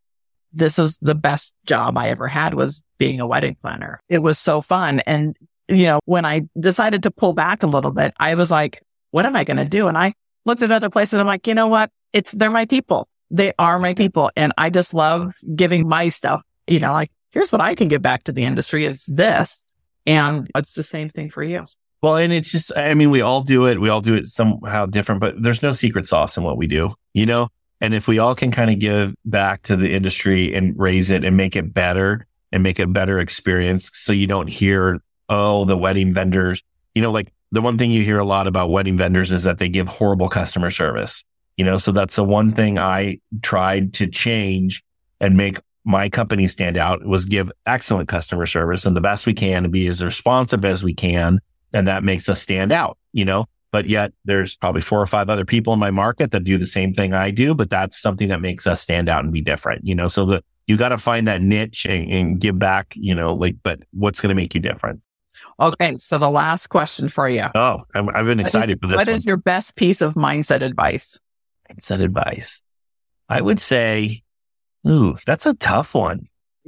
this 0.54 0.78
was 0.78 0.98
the 1.00 1.16
best 1.16 1.54
job 1.66 1.98
I 1.98 2.10
ever 2.10 2.28
had 2.28 2.54
was 2.54 2.82
being 2.98 3.20
a 3.20 3.28
wedding 3.28 3.58
planner. 3.62 4.00
It 4.10 4.20
was 4.20 4.40
so 4.40 4.62
fun. 4.62 5.02
And 5.02 5.36
you 5.68 5.84
know, 5.84 6.00
when 6.06 6.26
I 6.26 6.42
decided 6.60 7.04
to 7.04 7.12
pull 7.12 7.34
back 7.34 7.64
a 7.64 7.68
little 7.68 7.94
bit, 7.94 8.14
I 8.20 8.36
was 8.36 8.52
like, 8.52 8.82
what 9.12 9.26
am 9.26 9.36
I 9.36 9.44
going 9.44 9.58
to 9.58 9.66
do? 9.66 9.88
And 9.88 9.98
I 9.98 10.14
looked 10.46 10.62
at 10.62 10.72
other 10.72 10.90
places. 10.90 11.20
I'm 11.20 11.28
like, 11.28 11.48
you 11.48 11.54
know 11.54 11.68
what? 11.68 11.92
It's, 12.14 12.32
they're 12.32 12.50
my 12.50 12.66
people. 12.66 13.08
They 13.30 13.54
are 13.60 13.80
my 13.80 13.94
people. 13.94 14.32
And 14.36 14.54
I 14.58 14.70
just 14.70 14.94
love 14.94 15.34
giving 15.56 15.88
my 15.88 16.10
stuff, 16.10 16.42
you 16.68 16.80
know, 16.80 16.94
like, 16.94 17.12
here's 17.32 17.52
what 17.52 17.62
I 17.62 17.76
can 17.76 17.88
give 17.88 18.02
back 18.02 18.24
to 18.26 18.32
the 18.32 18.44
industry 18.44 18.86
is 18.86 19.06
this. 19.06 19.66
And 20.06 20.50
it's 20.56 20.74
the 20.74 20.84
same 20.84 21.10
thing 21.10 21.30
for 21.30 21.44
you. 21.44 21.66
Well, 22.02 22.16
and 22.16 22.32
it's 22.32 22.52
just, 22.52 22.72
I 22.76 22.94
mean, 22.94 23.10
we 23.10 23.22
all 23.22 23.42
do 23.42 23.66
it. 23.66 23.82
We 23.82 23.90
all 23.90 24.02
do 24.02 24.16
it 24.16 24.30
somehow 24.30 24.86
different, 24.86 25.20
but 25.20 25.42
there's 25.42 25.62
no 25.62 25.72
secret 25.72 26.08
sauce 26.08 26.38
in 26.38 26.44
what 26.44 26.58
we 26.58 26.68
do, 26.68 26.94
you 27.14 27.26
know? 27.26 27.50
And 27.82 27.94
if 27.94 28.08
we 28.08 28.20
all 28.20 28.36
can 28.36 28.52
kind 28.52 28.72
of 28.72 28.80
give 28.80 29.14
back 29.26 29.64
to 29.64 29.76
the 29.76 29.94
industry 29.94 30.54
and 30.54 30.74
raise 30.78 31.10
it 31.10 31.24
and 31.24 31.36
make 31.36 31.56
it 31.56 31.74
better 31.74 32.26
and 32.52 32.64
make 32.64 32.80
a 32.80 32.88
better 32.88 33.20
experience 33.20 33.90
so 33.94 34.14
you 34.14 34.28
don't 34.28 34.48
hear 34.48 35.00
oh, 35.30 35.66
the 35.66 35.78
wedding 35.78 36.14
vendors, 36.14 36.64
you 36.96 37.02
know, 37.02 37.12
like 37.12 37.32
the 37.52 37.62
one 37.62 37.78
thing 37.78 37.92
you 37.92 38.04
hear 38.04 38.20
a 38.20 38.26
lot 38.26 38.48
about 38.48 38.70
wedding 38.70 38.98
vendors 38.98 39.32
is 39.32 39.44
that 39.44 39.58
they 39.58 39.70
give 39.70 39.88
horrible 39.88 40.30
customer 40.30 40.70
service. 40.70 41.24
You 41.56 41.66
know, 41.66 41.78
so 41.78 41.92
that's 41.92 42.16
the 42.16 42.24
one 42.24 42.54
thing 42.54 42.78
I 42.78 43.20
tried 43.42 43.94
to 43.96 44.08
change 44.08 44.84
and 45.20 45.36
make 45.36 45.58
my 45.84 46.10
company 46.10 46.48
stand 46.48 46.78
out 46.78 47.04
was 47.06 47.26
give 47.26 47.52
excellent 47.66 48.10
customer 48.10 48.46
service 48.46 48.86
and 48.86 48.96
the 48.96 49.02
best 49.02 49.26
we 49.26 49.34
can 49.34 49.64
to 49.64 49.70
be 49.70 49.88
as 49.88 50.04
responsive 50.04 50.66
as 50.66 50.84
we 50.84 50.94
can. 50.94 51.40
And 51.74 51.88
that 51.88 52.04
makes 52.04 52.30
us 52.30 52.42
stand 52.42 52.72
out, 52.72 52.98
you 53.14 53.26
know, 53.26 53.46
but 53.72 53.88
yet 53.88 54.12
there's 54.26 54.56
probably 54.56 54.82
four 54.82 55.02
or 55.02 55.08
five 55.08 55.30
other 55.30 55.46
people 55.46 55.74
in 55.74 55.80
my 55.80 55.92
market 55.92 56.32
that 56.32 56.44
do 56.44 56.58
the 56.58 56.66
same 56.66 56.94
thing 56.94 57.14
I 57.14 57.32
do, 57.32 57.56
but 57.56 57.70
that's 57.70 58.00
something 58.02 58.28
that 58.30 58.42
makes 58.42 58.68
us 58.68 58.82
stand 58.82 59.10
out 59.10 59.24
and 59.24 59.34
be 59.34 59.42
different, 59.42 59.86
you 59.86 59.96
know, 59.96 60.08
so 60.08 60.26
that 60.26 60.44
you 60.68 60.76
got 60.76 60.90
to 60.90 60.98
find 60.98 61.28
that 61.28 61.42
niche 61.42 61.86
and, 61.86 62.12
and, 62.12 62.40
give 62.40 62.60
back, 62.60 62.94
you 62.96 63.16
know, 63.16 63.34
like, 63.34 63.56
but 63.64 63.80
what's 63.92 64.20
going 64.20 64.30
to 64.30 64.36
make 64.36 64.54
you 64.54 64.60
different? 64.60 65.02
Okay, 65.60 65.98
so 65.98 66.18
the 66.18 66.30
last 66.30 66.68
question 66.68 67.10
for 67.10 67.28
you. 67.28 67.46
Oh, 67.56 67.82
i 67.96 67.98
have 67.98 68.26
been 68.26 68.40
excited 68.40 68.78
is, 68.78 68.80
for 68.82 68.88
this. 68.88 68.98
What 68.98 69.08
one. 69.08 69.16
is 69.16 69.26
your 69.26 69.38
best 69.38 69.76
piece 69.76 70.02
of 70.02 70.14
mindset 70.14 70.62
advice? 70.62 71.20
Mindset 71.72 72.02
advice. 72.02 72.62
I 73.28 73.42
would 73.42 73.60
say, 73.60 74.24
ooh, 74.88 75.18
that's 75.26 75.46
a 75.46 75.56
tough 75.56 75.96
one. 75.96 76.28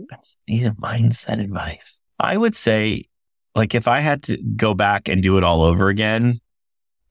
That's 0.09 0.37
mindset 0.49 1.41
advice. 1.41 1.99
I 2.19 2.35
would 2.35 2.55
say, 2.55 3.05
like, 3.55 3.75
if 3.75 3.87
I 3.87 3.99
had 3.99 4.23
to 4.23 4.37
go 4.37 4.73
back 4.73 5.07
and 5.07 5.21
do 5.21 5.37
it 5.37 5.43
all 5.43 5.61
over 5.61 5.89
again, 5.89 6.39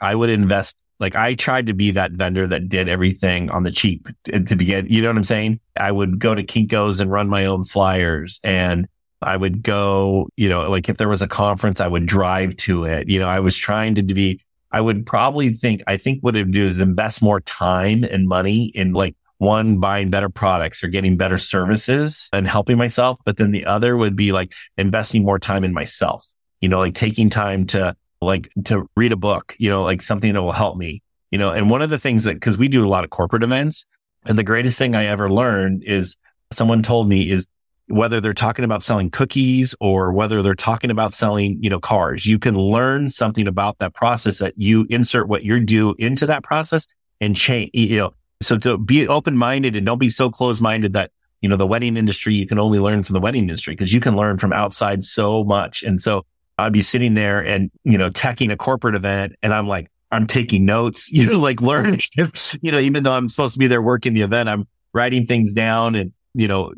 I 0.01 0.15
would 0.15 0.31
invest 0.31 0.77
Like 1.01 1.15
I 1.15 1.35
tried 1.35 1.67
to 1.67 1.75
be 1.75 1.93
that 1.93 2.13
vendor 2.13 2.47
that 2.47 2.69
did 2.69 2.89
everything 2.89 3.51
on 3.51 3.63
the 3.63 3.71
cheap 3.71 4.09
to 4.25 4.57
begin. 4.57 4.87
You 4.89 5.03
know 5.03 5.09
what 5.09 5.17
I'm 5.17 5.25
saying? 5.25 5.61
I 5.79 5.93
would 5.93 6.19
go 6.19 6.35
to 6.35 6.43
Kinko's 6.43 7.01
and 7.01 7.11
run 7.11 7.29
my 7.29 7.47
own 7.47 7.65
flyers 7.65 8.41
and 8.43 8.89
I 9.23 9.37
would 9.37 9.63
go, 9.63 10.29
you 10.37 10.49
know, 10.49 10.69
like 10.71 10.89
if 10.89 10.97
there 10.97 11.09
was 11.09 11.23
a 11.23 11.29
conference, 11.29 11.81
I 11.81 11.89
would 11.89 12.07
drive 12.07 12.57
to 12.59 12.85
it. 12.85 13.09
You 13.09 13.19
know, 13.19 13.29
I 13.29 13.41
was 13.41 13.57
trying 13.57 13.95
to 13.97 14.03
be, 14.03 14.41
I 14.71 14.81
would 14.81 15.07
probably 15.07 15.51
think, 15.51 15.83
I 15.87 15.97
think 15.97 16.21
what 16.23 16.37
it 16.37 16.45
would 16.45 16.53
do 16.53 16.67
is 16.67 16.79
invest 16.79 17.23
more 17.23 17.41
time 17.41 18.05
and 18.05 18.29
money 18.29 18.67
in 18.67 18.93
like 18.93 19.17
one, 19.39 19.79
buying 19.79 20.11
better 20.11 20.29
products 20.29 20.83
or 20.83 20.89
getting 20.89 21.17
better 21.17 21.39
services 21.39 22.29
and 22.33 22.47
helping 22.47 22.77
myself. 22.77 23.19
But 23.25 23.37
then 23.37 23.51
the 23.51 23.67
other 23.67 23.97
would 23.97 24.17
be 24.17 24.33
like 24.33 24.53
investing 24.77 25.25
more 25.25 25.39
time 25.39 25.65
in 25.65 25.73
myself, 25.73 26.27
you 26.61 26.69
know, 26.69 26.79
like 26.79 26.95
taking 26.95 27.31
time 27.31 27.67
to 27.69 27.97
like 28.21 28.51
to 28.65 28.89
read 28.97 29.13
a 29.13 29.17
book, 29.17 29.55
you 29.59 29.71
know, 29.71 29.83
like 29.83 30.03
something 30.03 30.33
that 30.33 30.43
will 30.43 30.53
help 30.53 30.77
me, 30.77 31.03
you 31.31 31.39
know, 31.39 31.51
and 31.51 31.71
one 31.71 31.83
of 31.83 31.91
the 31.91 31.99
things 31.99 32.25
that, 32.25 32.41
cause 32.41 32.57
we 32.57 32.69
do 32.69 32.85
a 32.85 32.89
lot 32.89 33.05
of 33.05 33.11
corporate 33.11 33.45
events 33.45 33.85
and 34.25 34.39
the 34.39 34.45
greatest 34.45 34.79
thing 34.79 34.95
I 34.95 35.07
ever 35.07 35.31
learned 35.31 35.83
is 35.85 36.17
someone 36.53 36.83
told 36.83 37.09
me 37.09 37.31
is 37.31 37.47
whether 37.89 38.21
they're 38.21 38.35
talking 38.35 38.65
about 38.65 38.83
selling 38.83 39.11
cookies 39.11 39.75
or 39.81 40.13
whether 40.13 40.43
they're 40.43 40.55
talking 40.55 40.91
about 40.91 41.13
selling, 41.13 41.59
you 41.63 41.71
know, 41.71 41.81
cars, 41.81 42.27
you 42.27 42.39
can 42.39 42.57
learn 42.57 43.11
something 43.11 43.47
about 43.47 43.79
that 43.79 43.95
process 43.95 44.39
that 44.39 44.55
you 44.57 44.87
insert 44.91 45.29
what 45.29 45.43
you 45.43 45.61
do 45.61 45.95
into 45.99 46.27
that 46.27 46.43
process 46.43 46.87
and 47.21 47.35
change, 47.37 47.71
you 47.75 47.97
know, 47.97 48.15
so 48.41 48.57
to 48.59 48.79
be 48.79 49.09
open 49.09 49.37
minded 49.37 49.75
and 49.75 49.85
don't 49.85 49.99
be 49.99 50.11
so 50.11 50.31
close 50.31 50.61
minded 50.61 50.93
that, 50.93 51.11
you 51.41 51.49
know, 51.49 51.57
the 51.57 51.67
wedding 51.67 51.97
industry, 51.97 52.35
you 52.35 52.47
can 52.47 52.59
only 52.59 52.79
learn 52.79 53.03
from 53.03 53.15
the 53.15 53.21
wedding 53.21 53.43
industry 53.43 53.75
because 53.75 53.93
you 53.93 54.01
can 54.01 54.17
learn 54.17 54.39
from 54.39 54.53
outside 54.53 55.05
so 55.05 55.45
much. 55.45 55.83
And 55.83 56.01
so 56.01 56.25
I'd 56.59 56.73
be 56.73 56.83
sitting 56.83 57.15
there 57.15 57.41
and, 57.41 57.71
you 57.85 57.99
know, 57.99 58.11
teching 58.11 58.53
a 58.53 58.57
corporate 58.57 58.95
event 58.95 59.35
and 59.43 59.55
I'm 59.55 59.67
like, 59.67 59.91
I'm 60.11 60.27
taking 60.27 60.65
notes, 60.65 61.11
you 61.13 61.27
know, 61.27 61.39
like 61.39 61.61
learning, 61.61 62.01
you 62.17 62.73
know, 62.73 62.79
even 62.79 63.03
though 63.03 63.13
I'm 63.13 63.29
supposed 63.29 63.55
to 63.55 63.59
be 63.59 63.67
there 63.67 63.83
working 63.83 64.15
the 64.15 64.23
event, 64.23 64.49
I'm 64.49 64.67
writing 64.93 65.27
things 65.27 65.53
down 65.53 65.95
and, 65.95 66.13
you 66.35 66.49
know, 66.49 66.73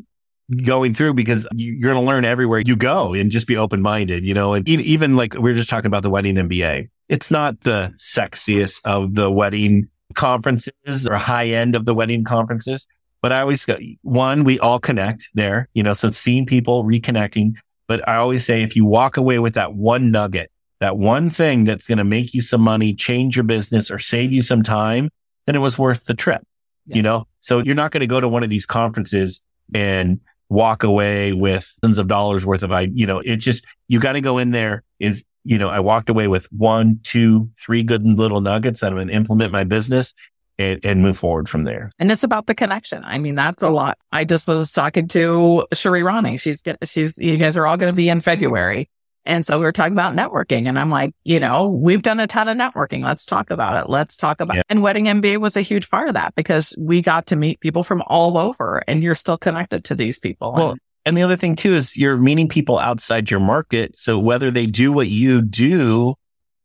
going 0.63 0.93
through 0.93 1.13
because 1.13 1.47
you're 1.53 1.93
going 1.93 2.03
to 2.03 2.07
learn 2.07 2.25
everywhere 2.25 2.61
you 2.65 2.75
go 2.75 3.13
and 3.13 3.31
just 3.31 3.47
be 3.47 3.57
open 3.57 3.81
minded, 3.81 4.25
you 4.25 4.33
know, 4.33 4.53
and 4.53 4.67
even 4.67 5.15
like 5.15 5.33
we 5.33 5.51
are 5.51 5.55
just 5.55 5.69
talking 5.69 5.87
about 5.87 6.03
the 6.03 6.09
wedding 6.09 6.35
MBA. 6.35 6.89
It's 7.09 7.31
not 7.31 7.61
the 7.61 7.93
sexiest 7.97 8.81
of 8.85 9.15
the 9.15 9.31
wedding 9.31 9.89
conferences 10.13 11.07
or 11.07 11.15
high 11.15 11.47
end 11.47 11.75
of 11.75 11.85
the 11.85 11.93
wedding 11.93 12.23
conferences, 12.23 12.87
but 13.21 13.31
I 13.31 13.41
always 13.41 13.63
go, 13.65 13.77
one, 14.01 14.43
we 14.43 14.59
all 14.59 14.79
connect 14.79 15.29
there, 15.33 15.69
you 15.73 15.83
know, 15.83 15.93
so 15.93 16.11
seeing 16.11 16.45
people 16.45 16.83
reconnecting. 16.83 17.53
But 17.87 18.07
I 18.07 18.15
always 18.15 18.45
say 18.45 18.63
if 18.63 18.75
you 18.75 18.85
walk 18.85 19.17
away 19.17 19.39
with 19.39 19.53
that 19.53 19.73
one 19.73 20.11
nugget, 20.11 20.51
that 20.79 20.97
one 20.97 21.29
thing 21.29 21.63
that's 21.65 21.87
going 21.87 21.99
to 21.99 22.03
make 22.03 22.33
you 22.33 22.41
some 22.41 22.61
money, 22.61 22.93
change 22.93 23.35
your 23.35 23.43
business 23.43 23.91
or 23.91 23.99
save 23.99 24.31
you 24.31 24.41
some 24.41 24.63
time, 24.63 25.09
then 25.45 25.55
it 25.55 25.59
was 25.59 25.77
worth 25.77 26.05
the 26.05 26.13
trip, 26.13 26.41
yeah. 26.87 26.95
you 26.95 27.01
know? 27.03 27.27
So 27.41 27.59
you're 27.59 27.75
not 27.75 27.91
going 27.91 28.01
to 28.01 28.07
go 28.07 28.19
to 28.19 28.27
one 28.27 28.43
of 28.43 28.49
these 28.49 28.65
conferences 28.65 29.41
and 29.73 30.19
walk 30.51 30.83
away 30.83 31.31
with 31.31 31.73
tons 31.81 31.97
of 31.97 32.09
dollars 32.09 32.45
worth 32.45 32.61
of, 32.61 32.73
I, 32.73 32.81
you 32.93 33.07
know, 33.07 33.19
it 33.19 33.37
just, 33.37 33.65
you 33.87 34.01
got 34.01 34.13
to 34.13 34.21
go 34.21 34.37
in 34.37 34.51
there 34.51 34.83
is, 34.99 35.23
you 35.45 35.57
know, 35.57 35.69
I 35.69 35.79
walked 35.79 36.09
away 36.09 36.27
with 36.27 36.51
one, 36.51 36.99
two, 37.03 37.49
three 37.57 37.83
good 37.83 38.05
little 38.05 38.41
nuggets 38.41 38.81
that 38.81 38.87
I'm 38.87 38.97
going 38.97 39.07
to 39.07 39.13
implement 39.13 39.53
my 39.53 39.63
business 39.63 40.13
and, 40.59 40.85
and 40.85 41.01
move 41.01 41.17
forward 41.17 41.47
from 41.47 41.63
there. 41.63 41.89
And 41.99 42.11
it's 42.11 42.25
about 42.25 42.47
the 42.47 42.53
connection. 42.53 43.01
I 43.05 43.17
mean, 43.17 43.35
that's 43.35 43.63
a 43.63 43.69
lot. 43.69 43.97
I 44.11 44.25
just 44.25 44.45
was 44.45 44.73
talking 44.73 45.07
to 45.07 45.65
Sheree 45.73 46.03
Ronnie. 46.03 46.35
She's, 46.35 46.61
she's, 46.83 47.17
you 47.17 47.37
guys 47.37 47.55
are 47.55 47.65
all 47.65 47.77
going 47.77 47.91
to 47.91 47.95
be 47.95 48.09
in 48.09 48.19
February. 48.19 48.89
And 49.25 49.45
so 49.45 49.59
we 49.59 49.65
were 49.65 49.71
talking 49.71 49.93
about 49.93 50.15
networking 50.15 50.67
and 50.67 50.79
I'm 50.79 50.89
like, 50.89 51.13
you 51.23 51.39
know, 51.39 51.69
we've 51.69 52.01
done 52.01 52.19
a 52.19 52.27
ton 52.27 52.47
of 52.47 52.57
networking. 52.57 53.03
Let's 53.03 53.25
talk 53.25 53.51
about 53.51 53.83
it. 53.83 53.89
Let's 53.89 54.15
talk 54.15 54.41
about 54.41 54.55
yeah. 54.55 54.59
it. 54.61 54.65
And 54.69 54.81
Wedding 54.81 55.05
MBA 55.05 55.37
was 55.37 55.55
a 55.55 55.61
huge 55.61 55.89
part 55.89 56.07
of 56.07 56.15
that 56.15 56.33
because 56.35 56.75
we 56.79 57.01
got 57.01 57.27
to 57.27 57.35
meet 57.35 57.59
people 57.59 57.83
from 57.83 58.01
all 58.07 58.37
over 58.37 58.81
and 58.87 59.03
you're 59.03 59.15
still 59.15 59.37
connected 59.37 59.83
to 59.85 59.95
these 59.95 60.19
people. 60.19 60.53
Well, 60.53 60.71
and, 60.71 60.79
and 61.05 61.17
the 61.17 61.21
other 61.21 61.35
thing 61.35 61.55
too 61.55 61.75
is 61.75 61.95
you're 61.95 62.17
meeting 62.17 62.47
people 62.47 62.79
outside 62.79 63.29
your 63.29 63.39
market. 63.39 63.97
So 63.97 64.17
whether 64.17 64.49
they 64.49 64.65
do 64.65 64.91
what 64.91 65.07
you 65.07 65.41
do, 65.41 66.15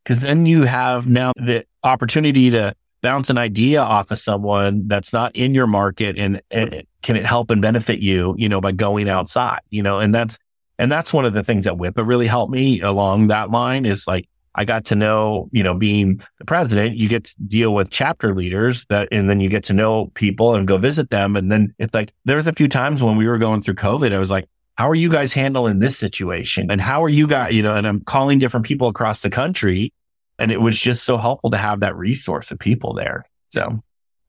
because 0.02 0.20
then 0.20 0.46
you 0.46 0.62
have 0.62 1.06
now 1.06 1.32
the 1.36 1.66
opportunity 1.82 2.50
to 2.50 2.74
bounce 3.02 3.28
an 3.28 3.38
idea 3.38 3.82
off 3.82 4.10
of 4.10 4.18
someone 4.18 4.88
that's 4.88 5.12
not 5.12 5.36
in 5.36 5.54
your 5.54 5.66
market 5.66 6.18
and, 6.18 6.40
and 6.50 6.84
can 7.02 7.16
it 7.16 7.24
help 7.24 7.50
and 7.50 7.60
benefit 7.60 8.00
you, 8.00 8.34
you 8.38 8.48
know, 8.48 8.60
by 8.60 8.72
going 8.72 9.08
outside, 9.08 9.60
you 9.70 9.82
know, 9.82 9.98
and 9.98 10.14
that's, 10.14 10.38
and 10.78 10.90
that's 10.90 11.12
one 11.12 11.24
of 11.24 11.32
the 11.32 11.42
things 11.42 11.64
that 11.64 11.74
WIPA 11.74 12.06
really 12.06 12.26
helped 12.26 12.52
me 12.52 12.80
along 12.80 13.28
that 13.28 13.50
line 13.50 13.86
is 13.86 14.06
like, 14.06 14.28
I 14.54 14.64
got 14.64 14.86
to 14.86 14.94
know, 14.94 15.48
you 15.52 15.62
know, 15.62 15.74
being 15.74 16.20
the 16.38 16.46
president, 16.46 16.96
you 16.96 17.08
get 17.08 17.24
to 17.24 17.34
deal 17.46 17.74
with 17.74 17.90
chapter 17.90 18.34
leaders 18.34 18.86
that, 18.86 19.08
and 19.12 19.28
then 19.28 19.38
you 19.38 19.50
get 19.50 19.64
to 19.64 19.74
know 19.74 20.06
people 20.14 20.54
and 20.54 20.66
go 20.66 20.78
visit 20.78 21.10
them. 21.10 21.36
And 21.36 21.52
then 21.52 21.74
it's 21.78 21.92
like, 21.92 22.12
there's 22.24 22.46
a 22.46 22.54
few 22.54 22.66
times 22.66 23.02
when 23.02 23.16
we 23.16 23.28
were 23.28 23.36
going 23.36 23.60
through 23.60 23.74
COVID, 23.74 24.14
I 24.14 24.18
was 24.18 24.30
like, 24.30 24.48
how 24.76 24.88
are 24.88 24.94
you 24.94 25.10
guys 25.10 25.34
handling 25.34 25.78
this 25.78 25.98
situation? 25.98 26.70
And 26.70 26.80
how 26.80 27.04
are 27.04 27.08
you 27.08 27.26
guys, 27.26 27.54
you 27.54 27.62
know, 27.62 27.74
and 27.74 27.86
I'm 27.86 28.00
calling 28.00 28.38
different 28.38 28.64
people 28.64 28.88
across 28.88 29.22
the 29.22 29.30
country 29.30 29.92
and 30.38 30.50
it 30.50 30.60
was 30.60 30.78
just 30.78 31.04
so 31.04 31.16
helpful 31.16 31.50
to 31.50 31.56
have 31.56 31.80
that 31.80 31.96
resource 31.96 32.50
of 32.50 32.58
people 32.58 32.92
there. 32.94 33.24
So, 33.48 33.82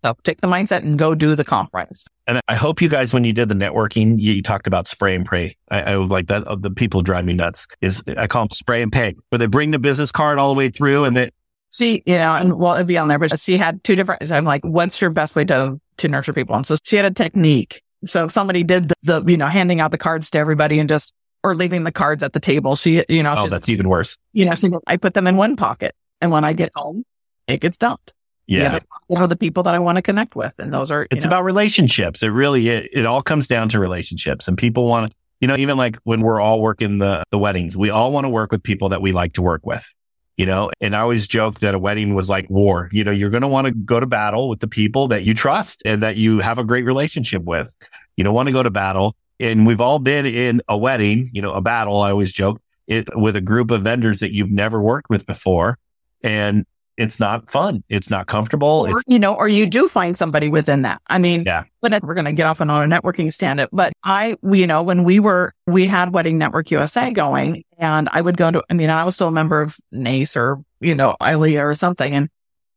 so 0.03 0.15
take 0.23 0.41
the 0.41 0.47
mindset 0.47 0.83
and 0.83 0.97
go 0.97 1.15
do 1.15 1.35
the 1.35 1.43
conference. 1.43 2.05
And 2.27 2.39
I 2.47 2.55
hope 2.55 2.81
you 2.81 2.89
guys, 2.89 3.13
when 3.13 3.23
you 3.23 3.33
did 3.33 3.49
the 3.49 3.55
networking, 3.55 4.19
you, 4.19 4.33
you 4.33 4.43
talked 4.43 4.67
about 4.67 4.87
spray 4.87 5.15
and 5.15 5.25
pray. 5.25 5.55
I, 5.69 5.93
I 5.93 5.97
was 5.97 6.09
like 6.09 6.27
that. 6.27 6.47
Uh, 6.47 6.55
the 6.55 6.71
people 6.71 7.01
drive 7.01 7.25
me 7.25 7.33
nuts. 7.33 7.67
Is 7.81 8.03
I 8.15 8.27
call 8.27 8.43
them 8.43 8.51
spray 8.51 8.81
and 8.81 8.91
pay, 8.91 9.15
where 9.29 9.39
they 9.39 9.47
bring 9.47 9.71
the 9.71 9.79
business 9.79 10.11
card 10.11 10.37
all 10.37 10.53
the 10.53 10.57
way 10.57 10.69
through, 10.69 11.05
and 11.05 11.15
then 11.15 11.29
she, 11.71 12.03
you 12.05 12.15
know, 12.15 12.33
and 12.33 12.57
well, 12.57 12.75
it'd 12.75 12.87
be 12.87 12.97
on 12.97 13.07
there, 13.07 13.19
but 13.19 13.37
she 13.39 13.57
had 13.57 13.83
two 13.83 13.95
different. 13.95 14.31
I'm 14.31 14.45
like, 14.45 14.63
what's 14.63 15.01
your 15.01 15.09
best 15.09 15.35
way 15.35 15.45
to 15.45 15.79
to 15.97 16.07
nurture 16.07 16.33
people? 16.33 16.55
And 16.55 16.65
so 16.65 16.75
she 16.83 16.95
had 16.95 17.05
a 17.05 17.11
technique. 17.11 17.81
So 18.05 18.25
if 18.25 18.31
somebody 18.31 18.63
did 18.63 18.89
the, 18.89 18.95
the 19.03 19.23
you 19.25 19.37
know, 19.37 19.47
handing 19.47 19.81
out 19.81 19.91
the 19.91 19.97
cards 19.97 20.29
to 20.31 20.39
everybody 20.39 20.79
and 20.79 20.87
just 20.87 21.13
or 21.43 21.55
leaving 21.55 21.83
the 21.83 21.91
cards 21.91 22.23
at 22.23 22.33
the 22.33 22.39
table, 22.39 22.75
she, 22.75 23.03
you 23.09 23.23
know, 23.23 23.33
oh, 23.37 23.47
that's 23.47 23.69
even 23.69 23.89
worse. 23.89 24.17
You 24.33 24.45
know, 24.45 24.55
she, 24.55 24.69
I 24.85 24.97
put 24.97 25.13
them 25.13 25.27
in 25.27 25.37
one 25.37 25.55
pocket. 25.55 25.95
And 26.19 26.31
when 26.31 26.43
I 26.43 26.53
get 26.53 26.71
home, 26.75 27.03
it 27.47 27.61
gets 27.61 27.77
dumped. 27.77 28.13
Yeah. 28.47 28.79
You 29.09 29.17
know, 29.17 29.27
the 29.27 29.35
people 29.35 29.63
that 29.63 29.75
I 29.75 29.79
want 29.79 29.97
to 29.97 30.01
connect 30.01 30.35
with. 30.35 30.53
And 30.57 30.73
those 30.73 30.89
are, 30.89 31.05
it's 31.11 31.25
know, 31.25 31.29
about 31.29 31.43
relationships. 31.43 32.23
It 32.23 32.29
really, 32.29 32.69
it, 32.69 32.89
it 32.93 33.05
all 33.05 33.21
comes 33.21 33.47
down 33.47 33.69
to 33.69 33.79
relationships 33.79 34.47
and 34.47 34.57
people 34.57 34.87
want 34.87 35.11
to, 35.11 35.17
you 35.41 35.47
know, 35.47 35.55
even 35.57 35.77
like 35.77 35.97
when 36.03 36.21
we're 36.21 36.39
all 36.39 36.61
working 36.61 36.97
the, 36.97 37.23
the 37.29 37.37
weddings, 37.37 37.77
we 37.77 37.89
all 37.89 38.11
want 38.11 38.25
to 38.25 38.29
work 38.29 38.51
with 38.51 38.63
people 38.63 38.89
that 38.89 39.01
we 39.01 39.11
like 39.11 39.33
to 39.33 39.41
work 39.41 39.65
with, 39.65 39.93
you 40.37 40.45
know, 40.45 40.71
and 40.81 40.95
I 40.95 41.01
always 41.01 41.27
joke 41.27 41.59
that 41.59 41.75
a 41.75 41.79
wedding 41.79 42.15
was 42.15 42.29
like 42.29 42.49
war. 42.49 42.89
You 42.91 43.03
know, 43.03 43.11
you're 43.11 43.29
going 43.29 43.41
to 43.41 43.47
want 43.47 43.67
to 43.67 43.73
go 43.73 43.99
to 43.99 44.07
battle 44.07 44.49
with 44.49 44.61
the 44.61 44.67
people 44.67 45.09
that 45.09 45.23
you 45.23 45.33
trust 45.33 45.83
and 45.85 46.01
that 46.01 46.15
you 46.15 46.39
have 46.39 46.57
a 46.57 46.63
great 46.63 46.85
relationship 46.85 47.43
with. 47.43 47.75
You 48.15 48.23
don't 48.23 48.33
want 48.33 48.47
to 48.47 48.53
go 48.53 48.63
to 48.63 48.71
battle. 48.71 49.15
And 49.39 49.67
we've 49.67 49.81
all 49.81 49.99
been 49.99 50.25
in 50.25 50.61
a 50.67 50.77
wedding, 50.77 51.29
you 51.33 51.41
know, 51.41 51.53
a 51.53 51.61
battle. 51.61 52.01
I 52.01 52.11
always 52.11 52.31
joke 52.31 52.59
it 52.87 53.07
with 53.15 53.35
a 53.35 53.41
group 53.41 53.69
of 53.69 53.83
vendors 53.83 54.21
that 54.21 54.33
you've 54.33 54.49
never 54.49 54.81
worked 54.81 55.09
with 55.09 55.25
before 55.27 55.77
and 56.23 56.65
it's 56.97 57.19
not 57.19 57.49
fun. 57.49 57.83
It's 57.89 58.09
not 58.09 58.25
comfortable. 58.25 58.87
Or, 58.89 58.99
you 59.05 59.19
know, 59.19 59.35
or 59.35 59.47
you 59.47 59.67
do 59.67 59.87
find 59.87 60.17
somebody 60.17 60.49
within 60.49 60.81
that. 60.81 61.01
I 61.07 61.19
mean, 61.19 61.43
yeah. 61.45 61.63
but 61.79 62.03
we're 62.03 62.15
going 62.15 62.25
to 62.25 62.33
get 62.33 62.47
off 62.47 62.59
on 62.59 62.69
a 62.69 62.73
networking 62.73 63.31
stand 63.31 63.59
up. 63.59 63.69
But 63.71 63.93
I, 64.03 64.35
you 64.51 64.65
know, 64.65 64.81
when 64.81 65.03
we 65.03 65.19
were, 65.19 65.53
we 65.67 65.85
had 65.85 66.11
Wedding 66.11 66.39
Network 66.39 66.71
USA 66.71 67.11
going 67.11 67.63
and 67.77 68.09
I 68.11 68.21
would 68.21 68.35
go 68.35 68.49
to, 68.49 68.63
I 68.69 68.73
mean, 68.73 68.89
I 68.89 69.03
was 69.03 69.13
still 69.13 69.27
a 69.27 69.31
member 69.31 69.61
of 69.61 69.77
NACE 69.91 70.35
or, 70.35 70.63
you 70.79 70.95
know, 70.95 71.15
ILEA 71.21 71.63
or 71.63 71.75
something. 71.75 72.13
And 72.13 72.29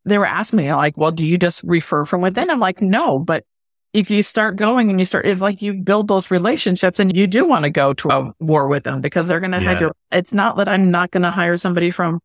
they 0.05 0.19
were 0.19 0.27
asking 0.27 0.59
me 0.59 0.73
like, 0.75 0.97
well, 0.99 1.13
do 1.13 1.27
you 1.27 1.39
just 1.39 1.63
refer 1.63 2.05
from 2.05 2.21
within? 2.21 2.51
I'm 2.51 2.61
like, 2.61 2.83
no, 2.83 3.19
but 3.19 3.45
if 3.93 4.11
you 4.11 4.23
start 4.23 4.57
going 4.57 4.91
and 4.91 4.99
you 5.01 5.07
start, 5.07 5.27
if 5.27 5.41
like 5.41 5.63
you 5.63 5.75
build 5.75 6.09
those 6.09 6.31
relationships 6.31 7.01
and 7.01 7.17
you 7.17 7.27
do 7.27 7.45
want 7.47 7.65
to 7.65 7.71
go 7.71 7.93
to 7.95 8.09
a 8.09 8.35
war 8.39 8.69
with 8.69 8.85
them 8.85 9.01
because 9.01 9.29
they're 9.29 9.41
going 9.41 9.51
to 9.51 9.61
yeah. 9.63 9.71
have 9.71 9.81
your, 9.81 9.93
it's 10.13 10.33
not 10.33 10.59
that 10.59 10.69
I'm 10.69 10.91
not 10.91 11.11
going 11.11 11.23
to 11.23 11.31
hire 11.31 11.57
somebody 11.57 11.91
from 11.91 12.21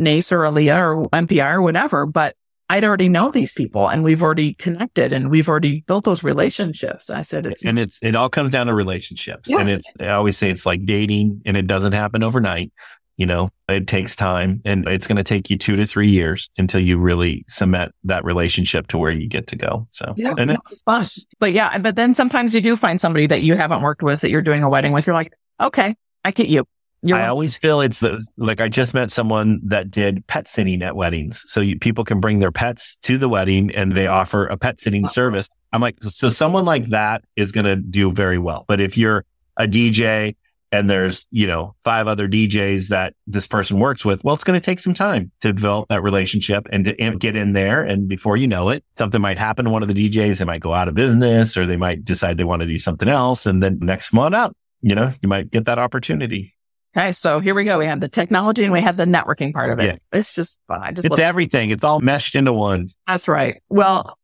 NACE 0.00 0.32
or 0.32 0.40
ILEA 0.40 0.78
or 0.80 1.08
MPI 1.10 1.54
or 1.54 1.62
whatever, 1.62 2.06
but 2.06 2.34
I'd 2.70 2.84
already 2.84 3.08
know 3.08 3.32
these 3.32 3.52
people 3.52 3.88
and 3.88 4.04
we've 4.04 4.22
already 4.22 4.54
connected 4.54 5.12
and 5.12 5.28
we've 5.28 5.48
already 5.48 5.80
built 5.88 6.04
those 6.04 6.22
relationships. 6.22 7.10
I 7.10 7.22
said 7.22 7.44
it's 7.44 7.64
and 7.64 7.80
it's 7.80 7.98
it 8.00 8.14
all 8.14 8.28
comes 8.28 8.50
down 8.50 8.68
to 8.68 8.74
relationships. 8.74 9.50
Yeah. 9.50 9.58
And 9.58 9.68
it's 9.68 9.92
I 9.98 10.10
always 10.10 10.38
say 10.38 10.50
it's 10.50 10.64
like 10.64 10.84
dating 10.84 11.42
and 11.44 11.56
it 11.56 11.66
doesn't 11.66 11.92
happen 11.92 12.22
overnight. 12.22 12.72
You 13.16 13.26
know, 13.26 13.50
it 13.68 13.88
takes 13.88 14.14
time 14.14 14.62
and 14.64 14.86
it's 14.86 15.08
going 15.08 15.16
to 15.16 15.24
take 15.24 15.50
you 15.50 15.58
two 15.58 15.74
to 15.76 15.84
three 15.84 16.08
years 16.08 16.48
until 16.56 16.80
you 16.80 16.96
really 16.96 17.44
cement 17.48 17.92
that 18.04 18.24
relationship 18.24 18.86
to 18.88 18.98
where 18.98 19.10
you 19.10 19.28
get 19.28 19.48
to 19.48 19.56
go. 19.56 19.88
So, 19.90 20.14
yeah, 20.16 20.32
it's 20.38 20.82
fun. 20.82 21.04
But 21.40 21.52
yeah, 21.52 21.76
but 21.78 21.96
then 21.96 22.14
sometimes 22.14 22.54
you 22.54 22.60
do 22.60 22.76
find 22.76 23.00
somebody 23.00 23.26
that 23.26 23.42
you 23.42 23.56
haven't 23.56 23.82
worked 23.82 24.02
with 24.02 24.20
that 24.20 24.30
you're 24.30 24.40
doing 24.42 24.62
a 24.62 24.70
wedding 24.70 24.92
with. 24.92 25.06
You're 25.06 25.14
like, 25.14 25.34
okay, 25.60 25.96
I 26.24 26.30
get 26.30 26.48
you. 26.48 26.64
You're 27.02 27.18
I 27.18 27.28
always 27.28 27.56
feel 27.56 27.80
it's 27.80 28.00
the 28.00 28.24
like 28.36 28.60
I 28.60 28.68
just 28.68 28.92
met 28.92 29.10
someone 29.10 29.60
that 29.64 29.90
did 29.90 30.26
pet 30.26 30.46
sitting 30.46 30.82
at 30.82 30.96
weddings, 30.96 31.42
so 31.46 31.60
you, 31.60 31.78
people 31.78 32.04
can 32.04 32.20
bring 32.20 32.40
their 32.40 32.52
pets 32.52 32.96
to 33.02 33.16
the 33.16 33.28
wedding 33.28 33.74
and 33.74 33.92
they 33.92 34.06
offer 34.06 34.46
a 34.46 34.58
pet 34.58 34.80
sitting 34.80 35.04
uh-huh. 35.04 35.12
service. 35.12 35.48
I'm 35.72 35.80
like, 35.80 35.96
so 36.02 36.28
someone 36.28 36.64
like 36.64 36.86
that 36.86 37.24
is 37.36 37.52
going 37.52 37.66
to 37.66 37.76
do 37.76 38.12
very 38.12 38.38
well. 38.38 38.64
But 38.68 38.80
if 38.80 38.98
you're 38.98 39.24
a 39.56 39.66
DJ 39.66 40.36
and 40.72 40.88
there's, 40.88 41.26
you 41.30 41.46
know, 41.46 41.74
five 41.84 42.06
other 42.06 42.28
DJs 42.28 42.88
that 42.88 43.14
this 43.26 43.46
person 43.46 43.78
works 43.78 44.04
with, 44.04 44.22
well, 44.22 44.34
it's 44.34 44.44
going 44.44 44.60
to 44.60 44.64
take 44.64 44.80
some 44.80 44.94
time 44.94 45.30
to 45.40 45.52
develop 45.52 45.88
that 45.88 46.02
relationship 46.02 46.68
and 46.70 46.84
to 46.84 47.16
get 47.18 47.34
in 47.34 47.52
there. 47.52 47.82
And 47.82 48.08
before 48.08 48.36
you 48.36 48.46
know 48.46 48.68
it, 48.68 48.84
something 48.98 49.20
might 49.20 49.38
happen 49.38 49.64
to 49.64 49.70
one 49.70 49.82
of 49.82 49.88
the 49.88 50.10
DJs. 50.10 50.38
They 50.38 50.44
might 50.44 50.60
go 50.60 50.72
out 50.72 50.88
of 50.88 50.94
business 50.94 51.56
or 51.56 51.66
they 51.66 51.76
might 51.76 52.04
decide 52.04 52.36
they 52.36 52.44
want 52.44 52.60
to 52.60 52.66
do 52.66 52.78
something 52.78 53.08
else. 53.08 53.46
And 53.46 53.62
then 53.62 53.78
next 53.80 54.12
month 54.12 54.34
up, 54.34 54.56
you 54.80 54.94
know, 54.94 55.10
you 55.22 55.28
might 55.28 55.50
get 55.50 55.64
that 55.64 55.78
opportunity. 55.78 56.54
Okay. 56.96 57.12
So 57.12 57.40
here 57.40 57.54
we 57.54 57.64
go. 57.64 57.78
We 57.78 57.86
have 57.86 58.00
the 58.00 58.08
technology 58.08 58.64
and 58.64 58.72
we 58.72 58.80
have 58.80 58.96
the 58.96 59.04
networking 59.04 59.52
part 59.52 59.70
of 59.70 59.78
it. 59.78 59.84
Yeah. 59.84 60.18
It's 60.18 60.34
just 60.34 60.58
fun. 60.66 60.80
I 60.82 60.90
just, 60.92 61.06
it's 61.06 61.18
everything. 61.18 61.70
It's 61.70 61.84
all 61.84 62.00
meshed 62.00 62.34
into 62.34 62.52
one. 62.52 62.88
That's 63.06 63.28
right. 63.28 63.62
Well, 63.68 64.18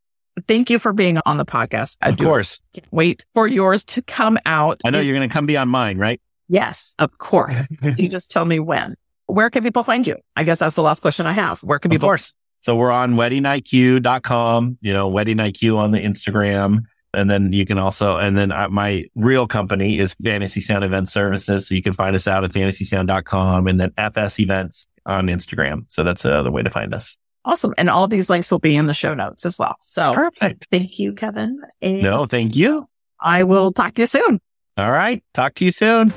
Thank 0.47 0.69
you 0.69 0.77
for 0.77 0.93
being 0.93 1.19
on 1.25 1.37
the 1.37 1.45
podcast. 1.45 1.97
I 2.01 2.09
of 2.09 2.17
course. 2.17 2.59
Can't 2.73 2.85
wait 2.91 3.25
for 3.33 3.47
yours 3.47 3.83
to 3.85 4.01
come 4.03 4.37
out. 4.45 4.81
I 4.85 4.91
know 4.91 4.99
you're 4.99 5.15
going 5.15 5.27
to 5.27 5.33
come 5.33 5.45
be 5.45 5.57
on 5.57 5.67
mine, 5.67 5.97
right? 5.97 6.21
Yes, 6.47 6.93
of 6.99 7.17
course. 7.17 7.67
you 7.97 8.07
just 8.07 8.29
tell 8.29 8.45
me 8.45 8.59
when. 8.59 8.95
Where 9.25 9.49
can 9.49 9.63
people 9.63 9.83
find 9.83 10.05
you? 10.05 10.17
I 10.35 10.43
guess 10.43 10.59
that's 10.59 10.75
the 10.75 10.83
last 10.83 11.01
question 11.01 11.25
I 11.25 11.31
have. 11.31 11.61
Where 11.61 11.79
can 11.79 11.89
people? 11.89 12.05
Of 12.05 12.09
course. 12.09 12.33
So 12.61 12.75
we're 12.75 12.91
on 12.91 13.15
weddingiq.com, 13.15 14.77
you 14.81 14.93
know, 14.93 15.09
weddingiq 15.09 15.75
on 15.75 15.91
the 15.91 15.99
Instagram. 15.99 16.83
And 17.17 17.31
then 17.31 17.51
you 17.51 17.65
can 17.65 17.79
also, 17.79 18.17
and 18.17 18.37
then 18.37 18.51
uh, 18.51 18.69
my 18.69 19.05
real 19.15 19.47
company 19.47 19.97
is 19.97 20.15
Fantasy 20.23 20.61
Sound 20.61 20.83
Event 20.83 21.09
Services. 21.09 21.67
So 21.67 21.73
you 21.73 21.81
can 21.81 21.93
find 21.93 22.15
us 22.15 22.27
out 22.27 22.43
at 22.43 22.51
fantasysound.com 22.51 23.65
and 23.65 23.81
then 23.81 23.91
FS 23.97 24.39
Events 24.39 24.85
on 25.07 25.25
Instagram. 25.25 25.85
So 25.87 26.03
that's 26.03 26.25
another 26.25 26.51
way 26.51 26.61
to 26.61 26.69
find 26.69 26.93
us. 26.93 27.17
Awesome. 27.43 27.73
And 27.79 27.89
all 27.89 28.07
these 28.07 28.29
links 28.29 28.51
will 28.51 28.59
be 28.59 28.75
in 28.75 28.85
the 28.85 28.93
show 28.93 29.15
notes 29.15 29.47
as 29.47 29.57
well. 29.57 29.77
So 29.81 30.13
perfect. 30.13 30.67
Thank 30.69 30.99
you, 30.99 31.13
Kevin. 31.13 31.59
And 31.81 32.03
no, 32.03 32.27
thank 32.27 32.55
you. 32.55 32.87
I 33.19 33.43
will 33.43 33.73
talk 33.73 33.95
to 33.95 34.03
you 34.03 34.07
soon. 34.07 34.39
All 34.77 34.91
right. 34.91 35.23
Talk 35.33 35.55
to 35.55 35.65
you 35.65 35.71
soon. 35.71 36.13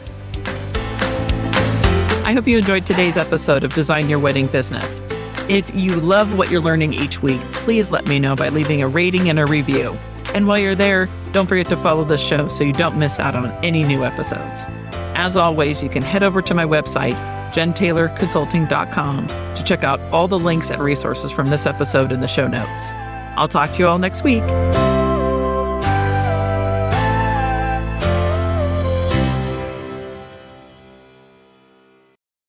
I 2.26 2.34
hope 2.34 2.46
you 2.46 2.58
enjoyed 2.58 2.84
today's 2.84 3.16
episode 3.16 3.64
of 3.64 3.72
Design 3.72 4.10
Your 4.10 4.18
Wedding 4.18 4.48
Business. 4.48 5.00
If 5.48 5.74
you 5.74 5.96
love 5.96 6.36
what 6.36 6.50
you're 6.50 6.60
learning 6.60 6.92
each 6.92 7.22
week, 7.22 7.40
please 7.52 7.90
let 7.90 8.06
me 8.06 8.18
know 8.18 8.36
by 8.36 8.50
leaving 8.50 8.82
a 8.82 8.88
rating 8.88 9.30
and 9.30 9.38
a 9.38 9.46
review. 9.46 9.98
And 10.34 10.46
while 10.46 10.58
you're 10.58 10.74
there, 10.74 11.08
don't 11.32 11.46
forget 11.46 11.68
to 11.68 11.76
follow 11.76 12.04
the 12.04 12.18
show 12.18 12.48
so 12.48 12.64
you 12.64 12.72
don't 12.72 12.98
miss 12.98 13.18
out 13.18 13.34
on 13.34 13.52
any 13.64 13.82
new 13.82 14.04
episodes. 14.04 14.64
As 15.14 15.36
always, 15.36 15.82
you 15.82 15.88
can 15.88 16.02
head 16.02 16.22
over 16.22 16.40
to 16.42 16.54
my 16.54 16.64
website, 16.64 17.14
jentaylorconsulting.com, 17.52 19.26
to 19.26 19.62
check 19.64 19.84
out 19.84 20.00
all 20.12 20.28
the 20.28 20.38
links 20.38 20.70
and 20.70 20.82
resources 20.82 21.30
from 21.32 21.50
this 21.50 21.66
episode 21.66 22.12
in 22.12 22.20
the 22.20 22.28
show 22.28 22.46
notes. 22.46 22.92
I'll 23.36 23.48
talk 23.48 23.72
to 23.72 23.78
you 23.80 23.86
all 23.86 23.98
next 23.98 24.24
week. 24.24 24.42